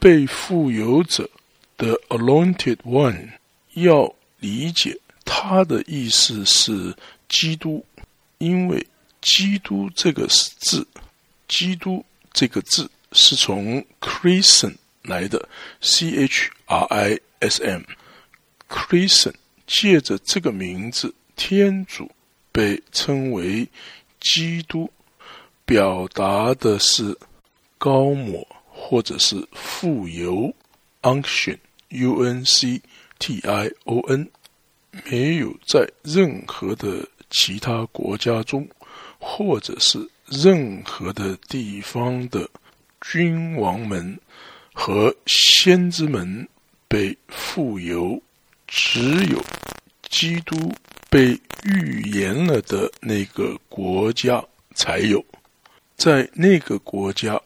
[0.00, 1.30] 被富有者
[1.78, 3.30] 的 anointed one，
[3.74, 6.92] 要理解他的意思是
[7.28, 7.86] 基督，
[8.38, 8.84] 因为
[9.20, 10.84] 基督这个字，
[11.46, 15.48] 基督这个字是从 Christian 来的
[15.80, 19.34] ，C H R I S M，Christian
[19.68, 22.10] 借着这个名字，天主。
[22.54, 23.68] 被称为
[24.20, 24.88] 基督，
[25.64, 27.18] 表达的是
[27.78, 30.54] 高抹或者是富有
[31.02, 32.80] （unction），U N C
[33.18, 34.30] T I O N，
[35.10, 38.68] 没有在任何的其他国家中，
[39.18, 42.48] 或者是任何的地方的
[43.00, 44.16] 君王们
[44.72, 46.48] 和先知们
[46.86, 48.22] 被富有，
[48.68, 49.44] 只有
[50.08, 50.72] 基督。
[51.14, 54.44] 被预言了的那个国家
[54.74, 55.24] 才有，
[55.94, 57.40] 在那个国家，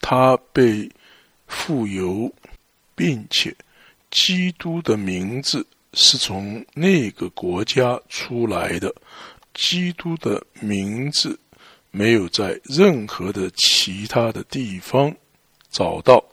[0.00, 0.88] 他被
[1.48, 2.32] 富有，
[2.94, 3.52] 并且
[4.08, 8.94] 基督的名字是从那个国家出来的。
[9.52, 11.36] 基督的名字
[11.90, 15.12] 没有在任何的其他的地方
[15.72, 16.24] 找到，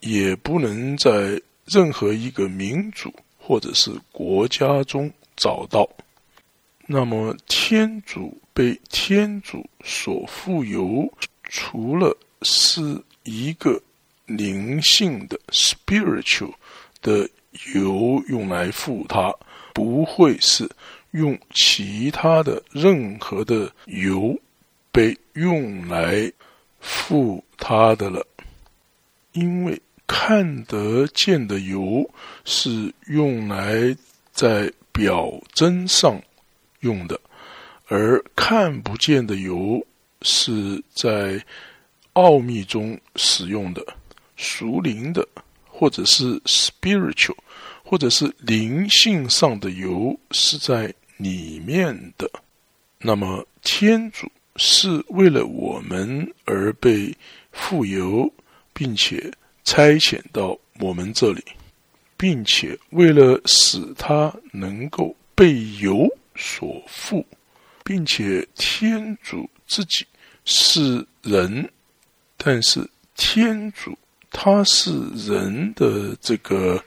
[0.00, 5.86] 也不能在任何一个民族或者是国家中找到。
[6.86, 11.10] 那么，天主被天主所富有，
[11.44, 13.80] 除了是一个
[14.26, 16.52] 灵性的 spiritual
[17.00, 17.28] 的
[17.74, 19.34] 油用来付他，
[19.72, 20.68] 不会是
[21.12, 24.38] 用其他的任何的油
[24.92, 26.30] 被用来
[26.80, 28.26] 付他的了。
[29.32, 32.08] 因为看得见的油
[32.44, 33.96] 是用来
[34.32, 36.20] 在表征上。
[36.84, 37.20] 用的，
[37.88, 39.84] 而看不见的油
[40.22, 41.42] 是在
[42.12, 43.84] 奥秘中使用的，
[44.36, 45.26] 属灵的，
[45.66, 47.36] 或者是 spiritual，
[47.82, 52.30] 或者是灵性上的油是在里面的。
[52.98, 57.12] 那么，天主是为了我们而被
[57.52, 58.32] 富有，
[58.72, 59.30] 并且
[59.64, 61.42] 差遣到我们这里，
[62.16, 66.08] 并且为了使他能够被油。
[66.34, 67.24] 所负，
[67.82, 70.06] 并且天主自己
[70.44, 71.70] 是人
[72.36, 73.96] 但是天主
[74.30, 76.82] 他是人的这个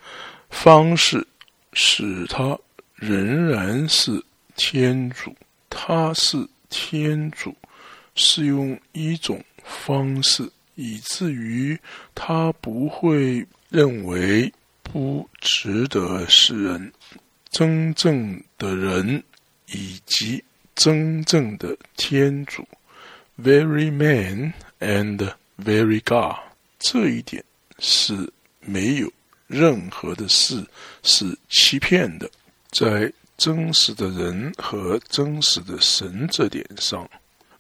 [0.50, 1.26] 方式，
[1.74, 2.58] 使他
[2.96, 4.24] 仍然是
[4.56, 5.36] 天主。
[5.70, 7.56] 他是天主，
[8.16, 11.78] 是用一种方式，以至于
[12.16, 16.92] 他不会认为不值得世人
[17.50, 19.24] 真正的人
[19.72, 20.44] 以及
[20.76, 22.68] 真正的天主
[23.42, 26.38] ，very man and very God，
[26.80, 27.44] 这一点
[27.80, 29.12] 是没有
[29.48, 30.66] 任何的事
[31.04, 32.30] 是欺骗的，
[32.72, 33.12] 在。
[33.38, 37.08] 真实的人和真实的神这点上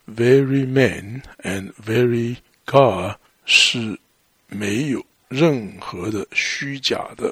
[0.07, 2.35] ，very man and very
[2.65, 3.99] God 是
[4.47, 7.31] 没有任何的虚假的，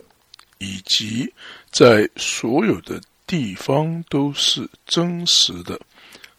[0.59, 1.33] 以及
[1.71, 5.79] 在所有的地方都是真实的，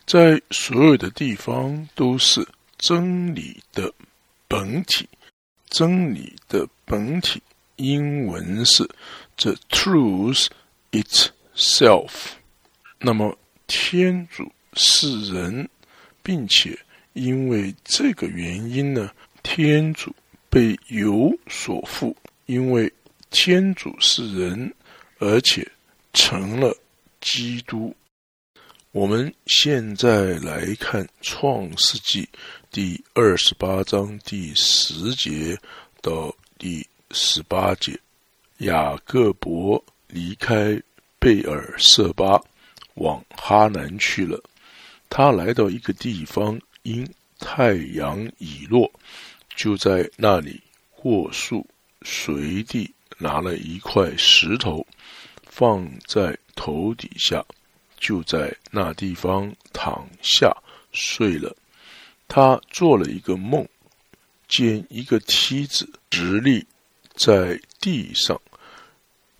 [0.06, 2.46] 在所有的地方都是
[2.78, 3.92] 真理的
[4.48, 5.08] 本体，
[5.68, 7.42] 真理的本体，
[7.76, 8.88] 英文是
[9.36, 10.46] the truth
[10.92, 11.30] it。
[11.58, 12.10] self，
[12.98, 13.34] 那么
[13.66, 15.66] 天主是人，
[16.22, 16.78] 并且
[17.14, 19.10] 因为这个原因呢，
[19.42, 20.14] 天主
[20.50, 22.14] 被有所缚，
[22.44, 22.92] 因为
[23.30, 24.70] 天主是人，
[25.18, 25.66] 而且
[26.16, 26.74] 成了
[27.20, 27.94] 基督。
[28.90, 32.26] 我们现在来看创世纪
[32.70, 35.54] 第二十八章第十节
[36.00, 38.00] 到第十八节，
[38.58, 40.82] 雅各伯离开。
[41.18, 42.40] 贝尔瑟巴
[42.94, 44.40] 往哈南去了。
[45.08, 47.08] 他来到一个地方，因
[47.38, 48.88] 太阳已落，
[49.56, 50.60] 就在那里
[50.90, 51.66] 过树，
[52.02, 54.86] 随地拿了一块石头
[55.56, 57.42] 放在头底下，
[57.98, 60.54] 就在那地方躺下
[60.92, 61.56] 睡了。
[62.28, 63.66] 他做了一个梦，
[64.48, 66.66] 见一个梯子直立
[67.14, 68.38] 在地上，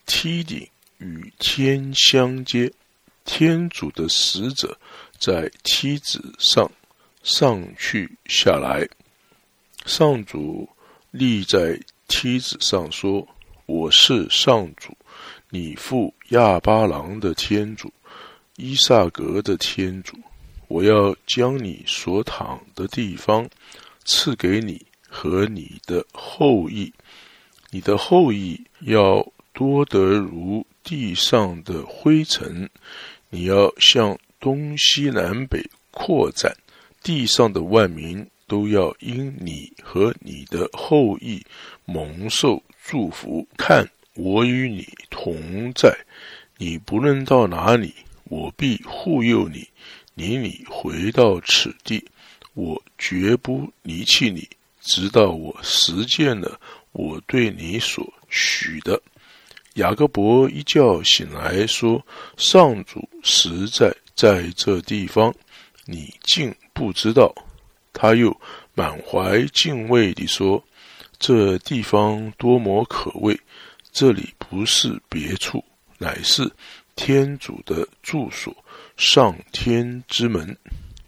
[0.06, 0.66] 梯顶。
[0.98, 2.72] 与天相接，
[3.26, 4.74] 天主的使者
[5.18, 6.72] 在梯子上
[7.22, 8.88] 上去下来。
[9.84, 10.66] 上主
[11.10, 13.28] 立在梯子上说
[13.66, 14.96] ：“我是上主，
[15.50, 17.92] 你父亚巴郎的天主，
[18.56, 20.16] 伊萨格的天主。
[20.68, 23.48] 我要将你所躺的地方
[24.04, 26.92] 赐给你和你的后裔，
[27.70, 32.70] 你的后裔要多得如。”地上的灰尘，
[33.28, 36.56] 你要向东西南北扩展，
[37.02, 41.44] 地上的万民都要因你和你的后裔
[41.84, 43.44] 蒙受祝福。
[43.56, 43.84] 看，
[44.16, 45.94] 我与你同在，
[46.56, 47.94] 你不论到哪里，
[48.24, 49.68] 我必护佑你。
[50.14, 52.02] 你你回到此地，
[52.54, 54.48] 我绝不离弃你，
[54.80, 56.58] 直到我实践了
[56.92, 59.00] 我对你所许的。
[59.74, 62.02] 雅各伯一觉醒来，说
[62.38, 65.34] ：“上主实在在这地方，
[65.84, 67.30] 你竟不知道。”
[67.92, 68.34] 他又
[68.74, 70.64] 满怀敬畏地说
[71.18, 73.38] ：“这地方多么可畏！
[73.96, 75.64] 这里不是别处，
[75.96, 76.52] 乃是
[76.96, 78.54] 天主的住所，
[78.98, 80.54] 上天之门。”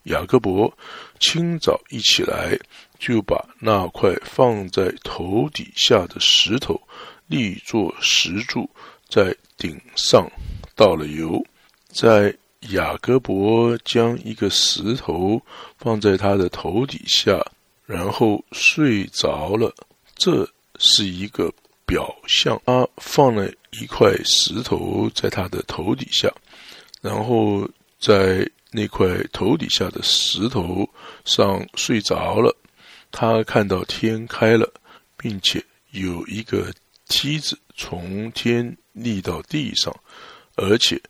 [0.05, 0.73] 雅各伯
[1.21, 2.59] 清早一起来，
[2.99, 6.81] 就把那块放在头底下的石头。
[7.27, 8.67] 立作石柱，
[9.07, 10.27] 在顶上
[10.75, 11.45] 倒了油，
[11.91, 12.35] 在
[12.71, 15.39] 雅各伯将一个石头
[15.77, 17.39] 放在他的头底下，
[17.85, 19.75] 然后睡着了。
[20.17, 21.53] 这是一个
[21.89, 22.63] 表象。
[22.67, 26.33] 他放了一块石头在他的头底下，
[27.01, 27.69] 然后
[27.99, 30.89] 在那块头底下的石头
[31.25, 32.55] 上睡着了。
[33.11, 34.73] 他看到天开了，
[35.17, 36.71] 并且有一个。
[37.11, 39.99] 梯子从天立到地上，
[40.57, 41.01] 而且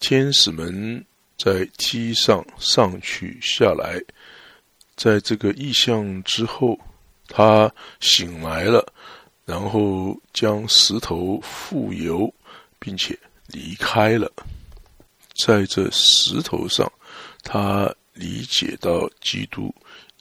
[0.00, 1.04] 天使们
[1.36, 4.00] 在梯上上去下来。
[4.96, 6.80] 在这个意象之后，
[7.26, 8.90] 他醒来了，
[9.48, 12.32] 然后将石头覆油，
[12.78, 14.30] 并且离开了。
[15.44, 16.86] 在这石头上，
[17.42, 19.74] 他理解到基督，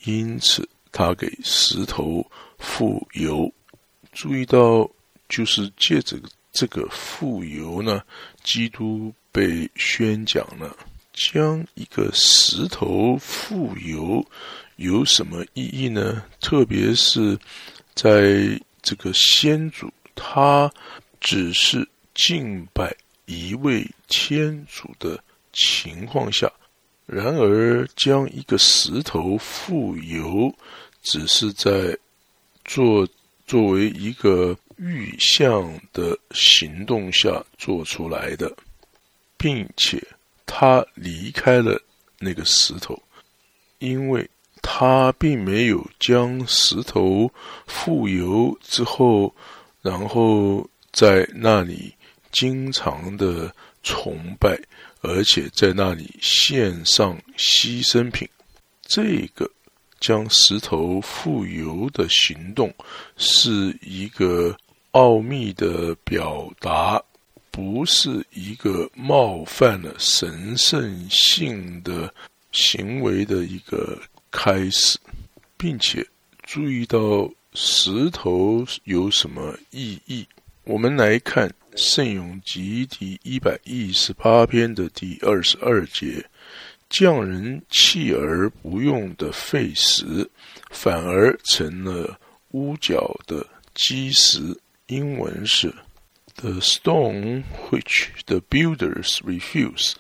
[0.06, 2.26] 因此他给石头
[2.58, 3.54] 覆油。
[4.14, 4.90] 注意到。
[5.30, 6.18] 就是借着
[6.54, 8.02] 这个富油呢，
[8.46, 10.74] 基督被宣讲了。
[11.12, 14.26] 将一个石头富油
[14.78, 16.24] 有什么意义呢？
[16.40, 17.38] 特别是
[17.94, 18.58] 在
[18.88, 20.72] 这个先祖他
[21.20, 21.86] 只是
[22.16, 25.22] 敬拜一位天主的
[25.52, 26.50] 情况下，
[27.06, 30.56] 然而将一个石头复油，
[31.02, 31.98] 只是在
[32.64, 33.06] 做
[33.46, 38.56] 作为一个预象的行动下做出来的，
[39.36, 40.02] 并且
[40.46, 41.78] 他离开了
[42.20, 42.98] 那个石头，
[43.80, 44.30] 因为
[44.70, 47.32] 他并没有将石头
[47.68, 49.34] 复油之后，
[49.82, 51.94] 然后在那里
[52.34, 53.50] 经常的
[53.82, 54.60] 崇拜。
[55.02, 58.28] 而且在那里献上牺牲品，
[58.82, 59.50] 这个
[60.02, 62.74] 将石头复油的行动
[63.16, 64.58] 是一个
[64.92, 67.02] 奥秘的表达，
[67.52, 72.14] 不是一个冒犯了神圣性的
[72.52, 73.98] 行为的一个
[74.40, 75.00] 开始，
[75.58, 76.06] 并且
[76.44, 80.28] 注意到石头有什么意义。
[80.64, 81.50] 我们来看。
[81.80, 86.26] 《圣咏集》第一百一十八篇的第二十二节，
[86.90, 90.28] 匠人弃而不用的废石，
[90.72, 92.20] 反而成了
[92.54, 94.60] 屋角的基石。
[94.88, 95.72] 英文是
[96.38, 99.94] ：The stone which the builders refuse,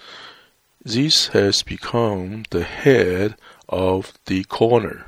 [0.83, 3.35] this has become the head
[3.67, 4.99] of the corner。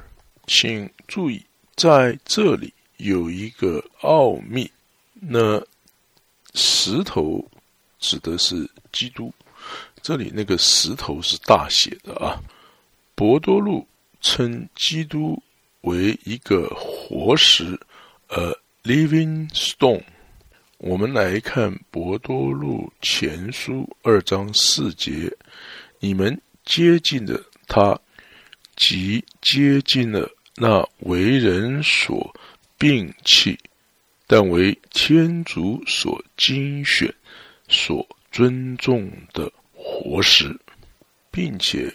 [0.47, 1.43] 请注意，
[1.75, 4.71] 在这里有一个奥秘。
[5.21, 5.61] 那
[6.53, 7.45] 石头
[7.99, 9.33] 指的是基督，
[10.01, 12.41] 这里那个石头是大写的啊。
[13.15, 13.85] 博多禄
[14.21, 15.41] 称基督
[15.81, 17.79] 为一个活石
[18.29, 20.03] ，a living stone。
[20.77, 25.29] 我们来看博多禄前书二章四节：
[25.99, 27.99] 你们接近的他，
[28.79, 32.35] 即接近了那为人所
[32.79, 33.55] 摒弃。
[34.31, 37.11] 但为天主所精选、
[37.67, 40.55] 所尊重的活石，
[41.31, 41.91] 并且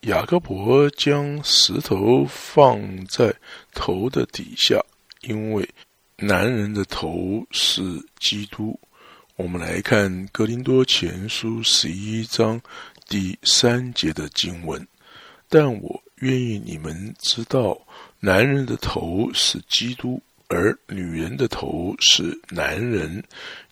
[0.00, 3.34] 雅各伯将石头放在
[3.74, 4.82] 头的底下，
[5.20, 5.68] 因为
[6.16, 7.82] 男人的头是
[8.18, 8.80] 基督。
[9.36, 12.58] 我们来看《格林多前书》十一章
[13.08, 14.88] 第三节的经文：
[15.50, 17.78] 但我愿意你们知道，
[18.20, 20.22] 男人的头是基督。
[20.46, 23.24] 而女人的头是男人，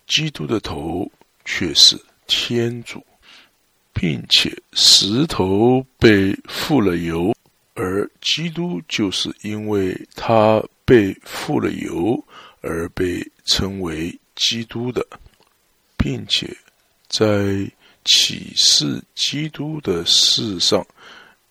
[0.07, 1.09] 基督的头
[1.45, 3.01] 却是天主，
[3.93, 7.33] 并且石头被覆了油，
[7.75, 12.21] 而基督就是因为他被覆了油
[12.61, 15.05] 而被称为基督的，
[15.95, 16.49] 并且
[17.07, 17.71] 在
[18.03, 20.85] 启示基督的事上，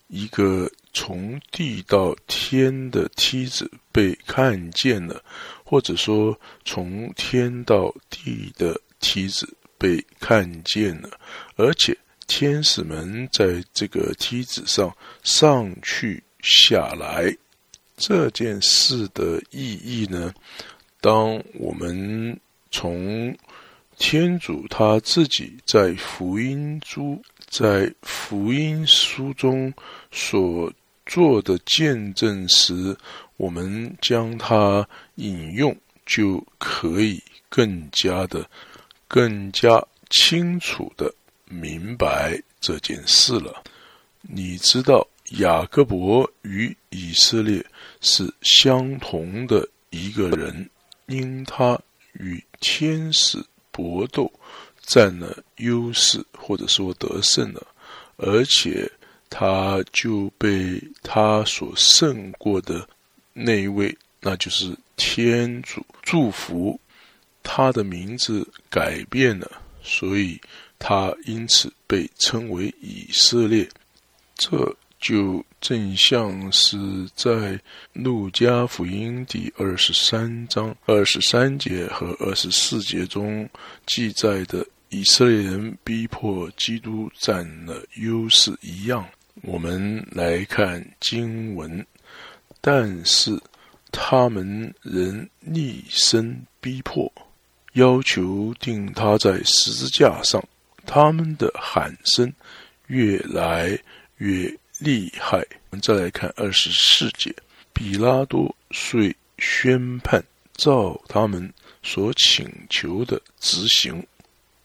[0.08, 0.70] 一个。
[0.94, 5.24] 从地到天的梯子被看见了，
[5.64, 11.08] 或者说从天到地的梯子被看见了，
[11.56, 17.34] 而且天使们在这个梯子上上去下来。
[17.96, 20.34] 这件事的意义呢？
[21.00, 22.38] 当我们
[22.70, 23.34] 从
[23.96, 29.72] 天主他自己在福音书在福音书中
[30.10, 30.70] 所。
[31.04, 32.96] 做的见证时，
[33.36, 35.76] 我们将它引用，
[36.06, 38.48] 就可以更加的、
[39.08, 41.12] 更加清楚的
[41.46, 43.62] 明白这件事了。
[44.20, 45.06] 你知道，
[45.38, 47.64] 雅各伯与以色列
[48.00, 50.70] 是相同的一个人，
[51.06, 51.78] 因他
[52.12, 54.32] 与天使搏斗，
[54.80, 57.66] 占了优势，或者说得胜了，
[58.16, 58.90] 而且。
[59.34, 62.86] 他就被他所胜过的
[63.32, 66.78] 那一位，那就是天主祝福，
[67.42, 69.50] 他的名字改变了，
[69.82, 70.38] 所以
[70.78, 73.66] 他因此被称为以色列。
[74.36, 76.78] 这就正像是
[77.16, 77.58] 在
[77.94, 83.48] 路加福音第二十三章二十三节和二十四节中
[83.86, 89.08] 记载的，以色列人逼迫基督占了优势一样。
[89.42, 91.84] 我们来看经文，
[92.60, 93.36] 但是
[93.90, 97.12] 他们仍厉声逼迫，
[97.72, 100.42] 要求定他在十字架上。
[100.86, 102.32] 他们的喊声
[102.86, 103.76] 越来
[104.18, 105.38] 越厉害。
[105.70, 107.34] 我们再来看二十四节，
[107.72, 110.22] 比拉多遂宣判，
[110.54, 114.06] 照他们所请求的执行，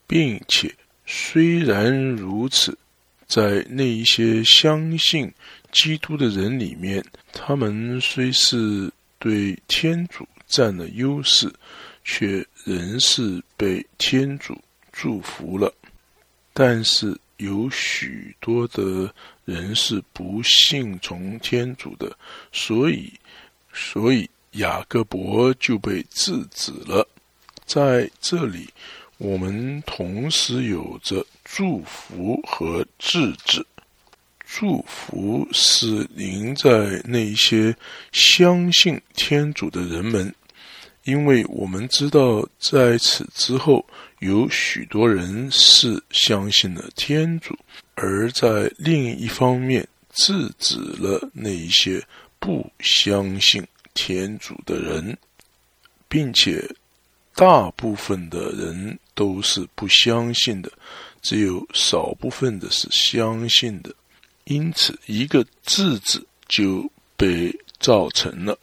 [0.06, 0.72] 并且
[1.08, 2.78] 虽然如此。
[3.28, 5.32] 在那一些相信
[5.72, 7.04] 基督的人里面，
[7.34, 11.52] 他们虽是对天主占了优势，
[12.04, 14.58] 却仍是被天主
[14.92, 15.74] 祝福了。
[16.54, 19.14] 但是有许多的
[19.46, 22.18] 人是不信从天主的，
[22.52, 23.12] 所以
[23.74, 27.08] 所以雅各伯就被制止了。
[27.66, 28.68] 在这里，
[29.18, 33.66] 我们同时有着祝福和制止。
[34.46, 37.76] 祝福是您在那些
[38.12, 40.34] 相信天主的人们，
[41.06, 43.86] 因为我们知道在此之后
[44.20, 47.58] 有许多人是相信了天主，
[47.96, 52.02] 而在另一方面制止了那一些
[52.40, 55.18] 不相信天主的人，
[56.08, 56.70] 并且
[57.36, 60.72] 大部分的人都是不相信的，
[61.28, 63.94] 只有少部分的是相信的。
[64.46, 68.58] 因此，一个字子就被造成了。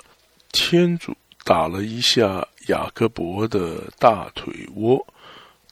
[0.50, 5.06] 天主打了一下雅各伯的大腿窝，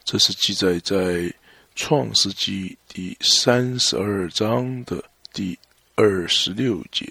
[0.04, 1.32] 这是记载在
[1.74, 5.58] 创世纪第三十二章的第
[5.94, 7.10] 二十六节。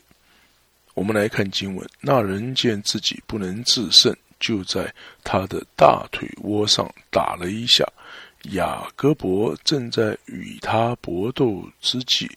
[0.93, 7.83] 我们来看经文：那人见自己不能制胜，就在他的大腿窝上打了一下。
[8.51, 12.29] 雅各伯正在与他搏斗之际。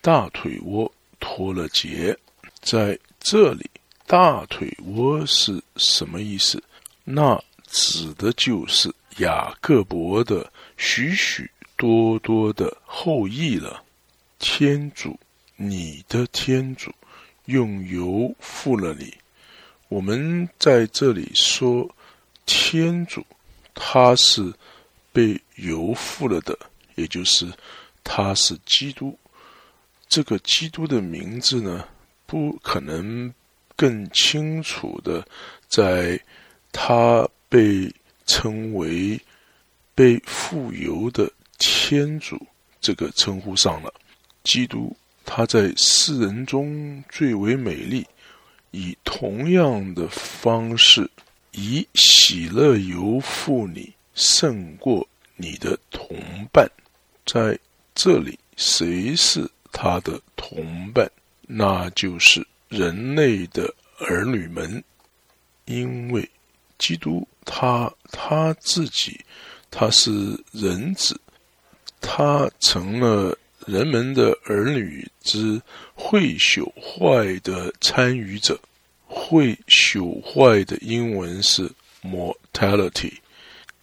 [0.00, 0.90] 大腿窝
[1.20, 2.18] 脱了节，
[2.60, 3.70] 在这里，
[4.06, 6.60] 大腿窝是什么意思？
[7.04, 13.84] 那指的就是雅各伯的许许多多的后裔了。
[14.40, 15.16] 天主，
[15.54, 16.92] 你的天主
[17.44, 19.14] 用油覆了你。
[19.88, 21.88] 我们在这里说，
[22.44, 23.24] 天主
[23.74, 24.52] 他是
[25.12, 26.58] 被油覆了的，
[26.94, 27.46] 也就是
[28.02, 29.18] 他是基督。
[30.08, 31.86] 这个基督的名字呢，
[32.26, 33.32] 不可能
[33.76, 35.26] 更清楚的
[35.68, 36.20] 在
[36.70, 37.90] 他被
[38.26, 39.20] 称为
[39.94, 42.40] 被富有的天主
[42.80, 43.92] 这个称呼上了。
[44.44, 44.94] 基督
[45.24, 48.06] 他在世人中最为美丽，
[48.70, 51.08] 以同样的方式
[51.52, 55.06] 以喜乐油富你胜过
[55.36, 56.16] 你的同
[56.52, 56.70] 伴。
[57.24, 57.58] 在
[57.94, 59.48] 这里，谁是？
[59.74, 61.10] 他的同伴，
[61.46, 64.84] 那就是人类的儿女们，
[65.64, 66.28] 因为
[66.76, 69.18] 基督他他自己
[69.70, 71.18] 他是人子，
[72.02, 73.34] 他成了
[73.66, 75.58] 人们的儿女之
[75.94, 78.60] 会朽坏的参与者。
[79.06, 81.66] 会朽坏的英文是
[82.02, 83.14] mortality，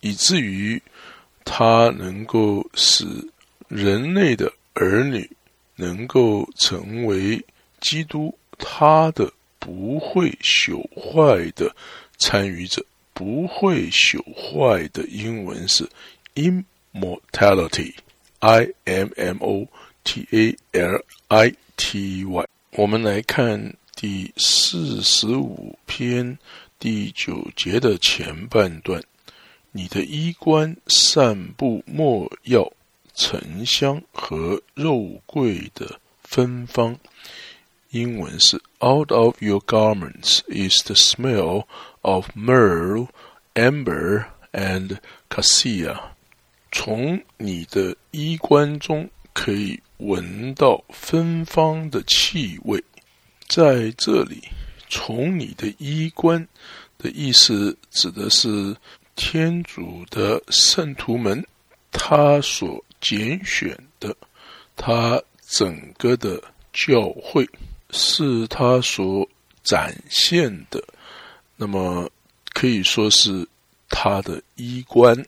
[0.02, 0.82] 以至于
[1.44, 3.06] 他能够使
[3.68, 5.30] 人类的儿女。
[5.80, 7.42] 能够成为
[7.80, 11.74] 基督他的不会朽坏的
[12.18, 15.90] 参与者，不会朽坏的英文是
[16.36, 19.66] immortality，i m m o
[20.04, 22.46] t a l i t y。
[22.72, 26.38] 我们来看第四十五篇
[26.78, 29.02] 第九节的前半段：
[29.72, 32.72] 你的衣冠散布墨药。
[33.16, 36.98] 沉香和肉桂的芬芳，
[37.90, 41.66] 英文是 “Out of your garments is the smell
[42.00, 43.10] of myrrh,
[43.56, 45.00] amber, and
[45.30, 46.00] cassia。”
[46.72, 52.82] 从你的衣冠中可以闻到芬芳的气味。
[53.50, 54.44] 在这里，
[54.88, 56.48] 从你的衣冠
[56.98, 58.74] 的意思指的是
[59.20, 61.46] 天主的圣徒们，
[61.92, 62.84] 他所。
[63.02, 64.14] 拣选的，
[64.76, 66.44] 他整个的
[66.74, 67.50] 教会
[67.92, 69.26] 是他所
[69.64, 70.84] 展现的，
[71.56, 72.12] 那么
[72.52, 73.48] 可以说是
[73.88, 75.26] 他的衣冠，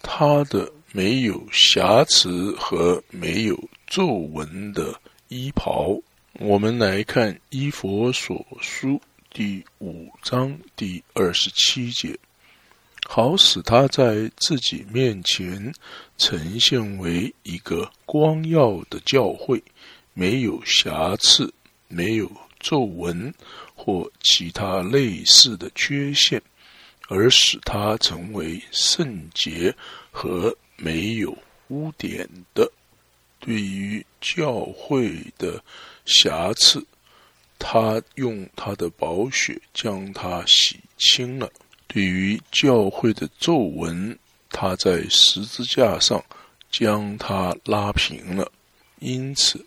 [0.00, 5.94] 他的没有瑕疵和没有皱纹的衣袍。
[6.38, 8.88] 我们来看《伊佛所书》
[9.30, 12.18] 第五章第二十七节。
[13.04, 15.74] 好使他在自己面前
[16.16, 19.62] 呈现为一个光耀的教会，
[20.14, 21.52] 没有瑕疵，
[21.88, 23.32] 没有皱纹
[23.74, 26.40] 或其他类似的缺陷，
[27.08, 29.74] 而使他成为圣洁
[30.10, 31.36] 和没有
[31.68, 32.70] 污点的。
[33.40, 35.62] 对于教会的
[36.06, 36.82] 瑕疵，
[37.58, 41.50] 他用他的宝血将它洗清了。
[41.92, 44.18] 对于教会的皱纹，
[44.48, 46.24] 他在十字架上
[46.70, 48.50] 将它拉平了。
[48.98, 49.62] 因此，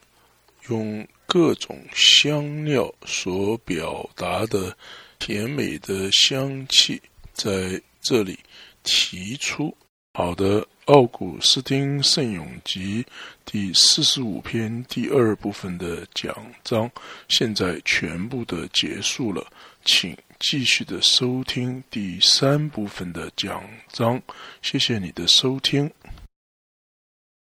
[0.69, 4.75] 用各种香料所表达的
[5.19, 6.99] 甜美的香气，
[7.31, 8.39] 在这里
[8.83, 9.75] 提出。
[10.13, 13.03] 好的，《奥古斯丁圣咏集》
[13.43, 16.89] 第四十五篇第二部分的讲章，
[17.27, 19.45] 现在全部的结束了。
[19.83, 24.21] 请继续的收听第三部分的讲章。
[24.61, 25.91] 谢谢你的收听。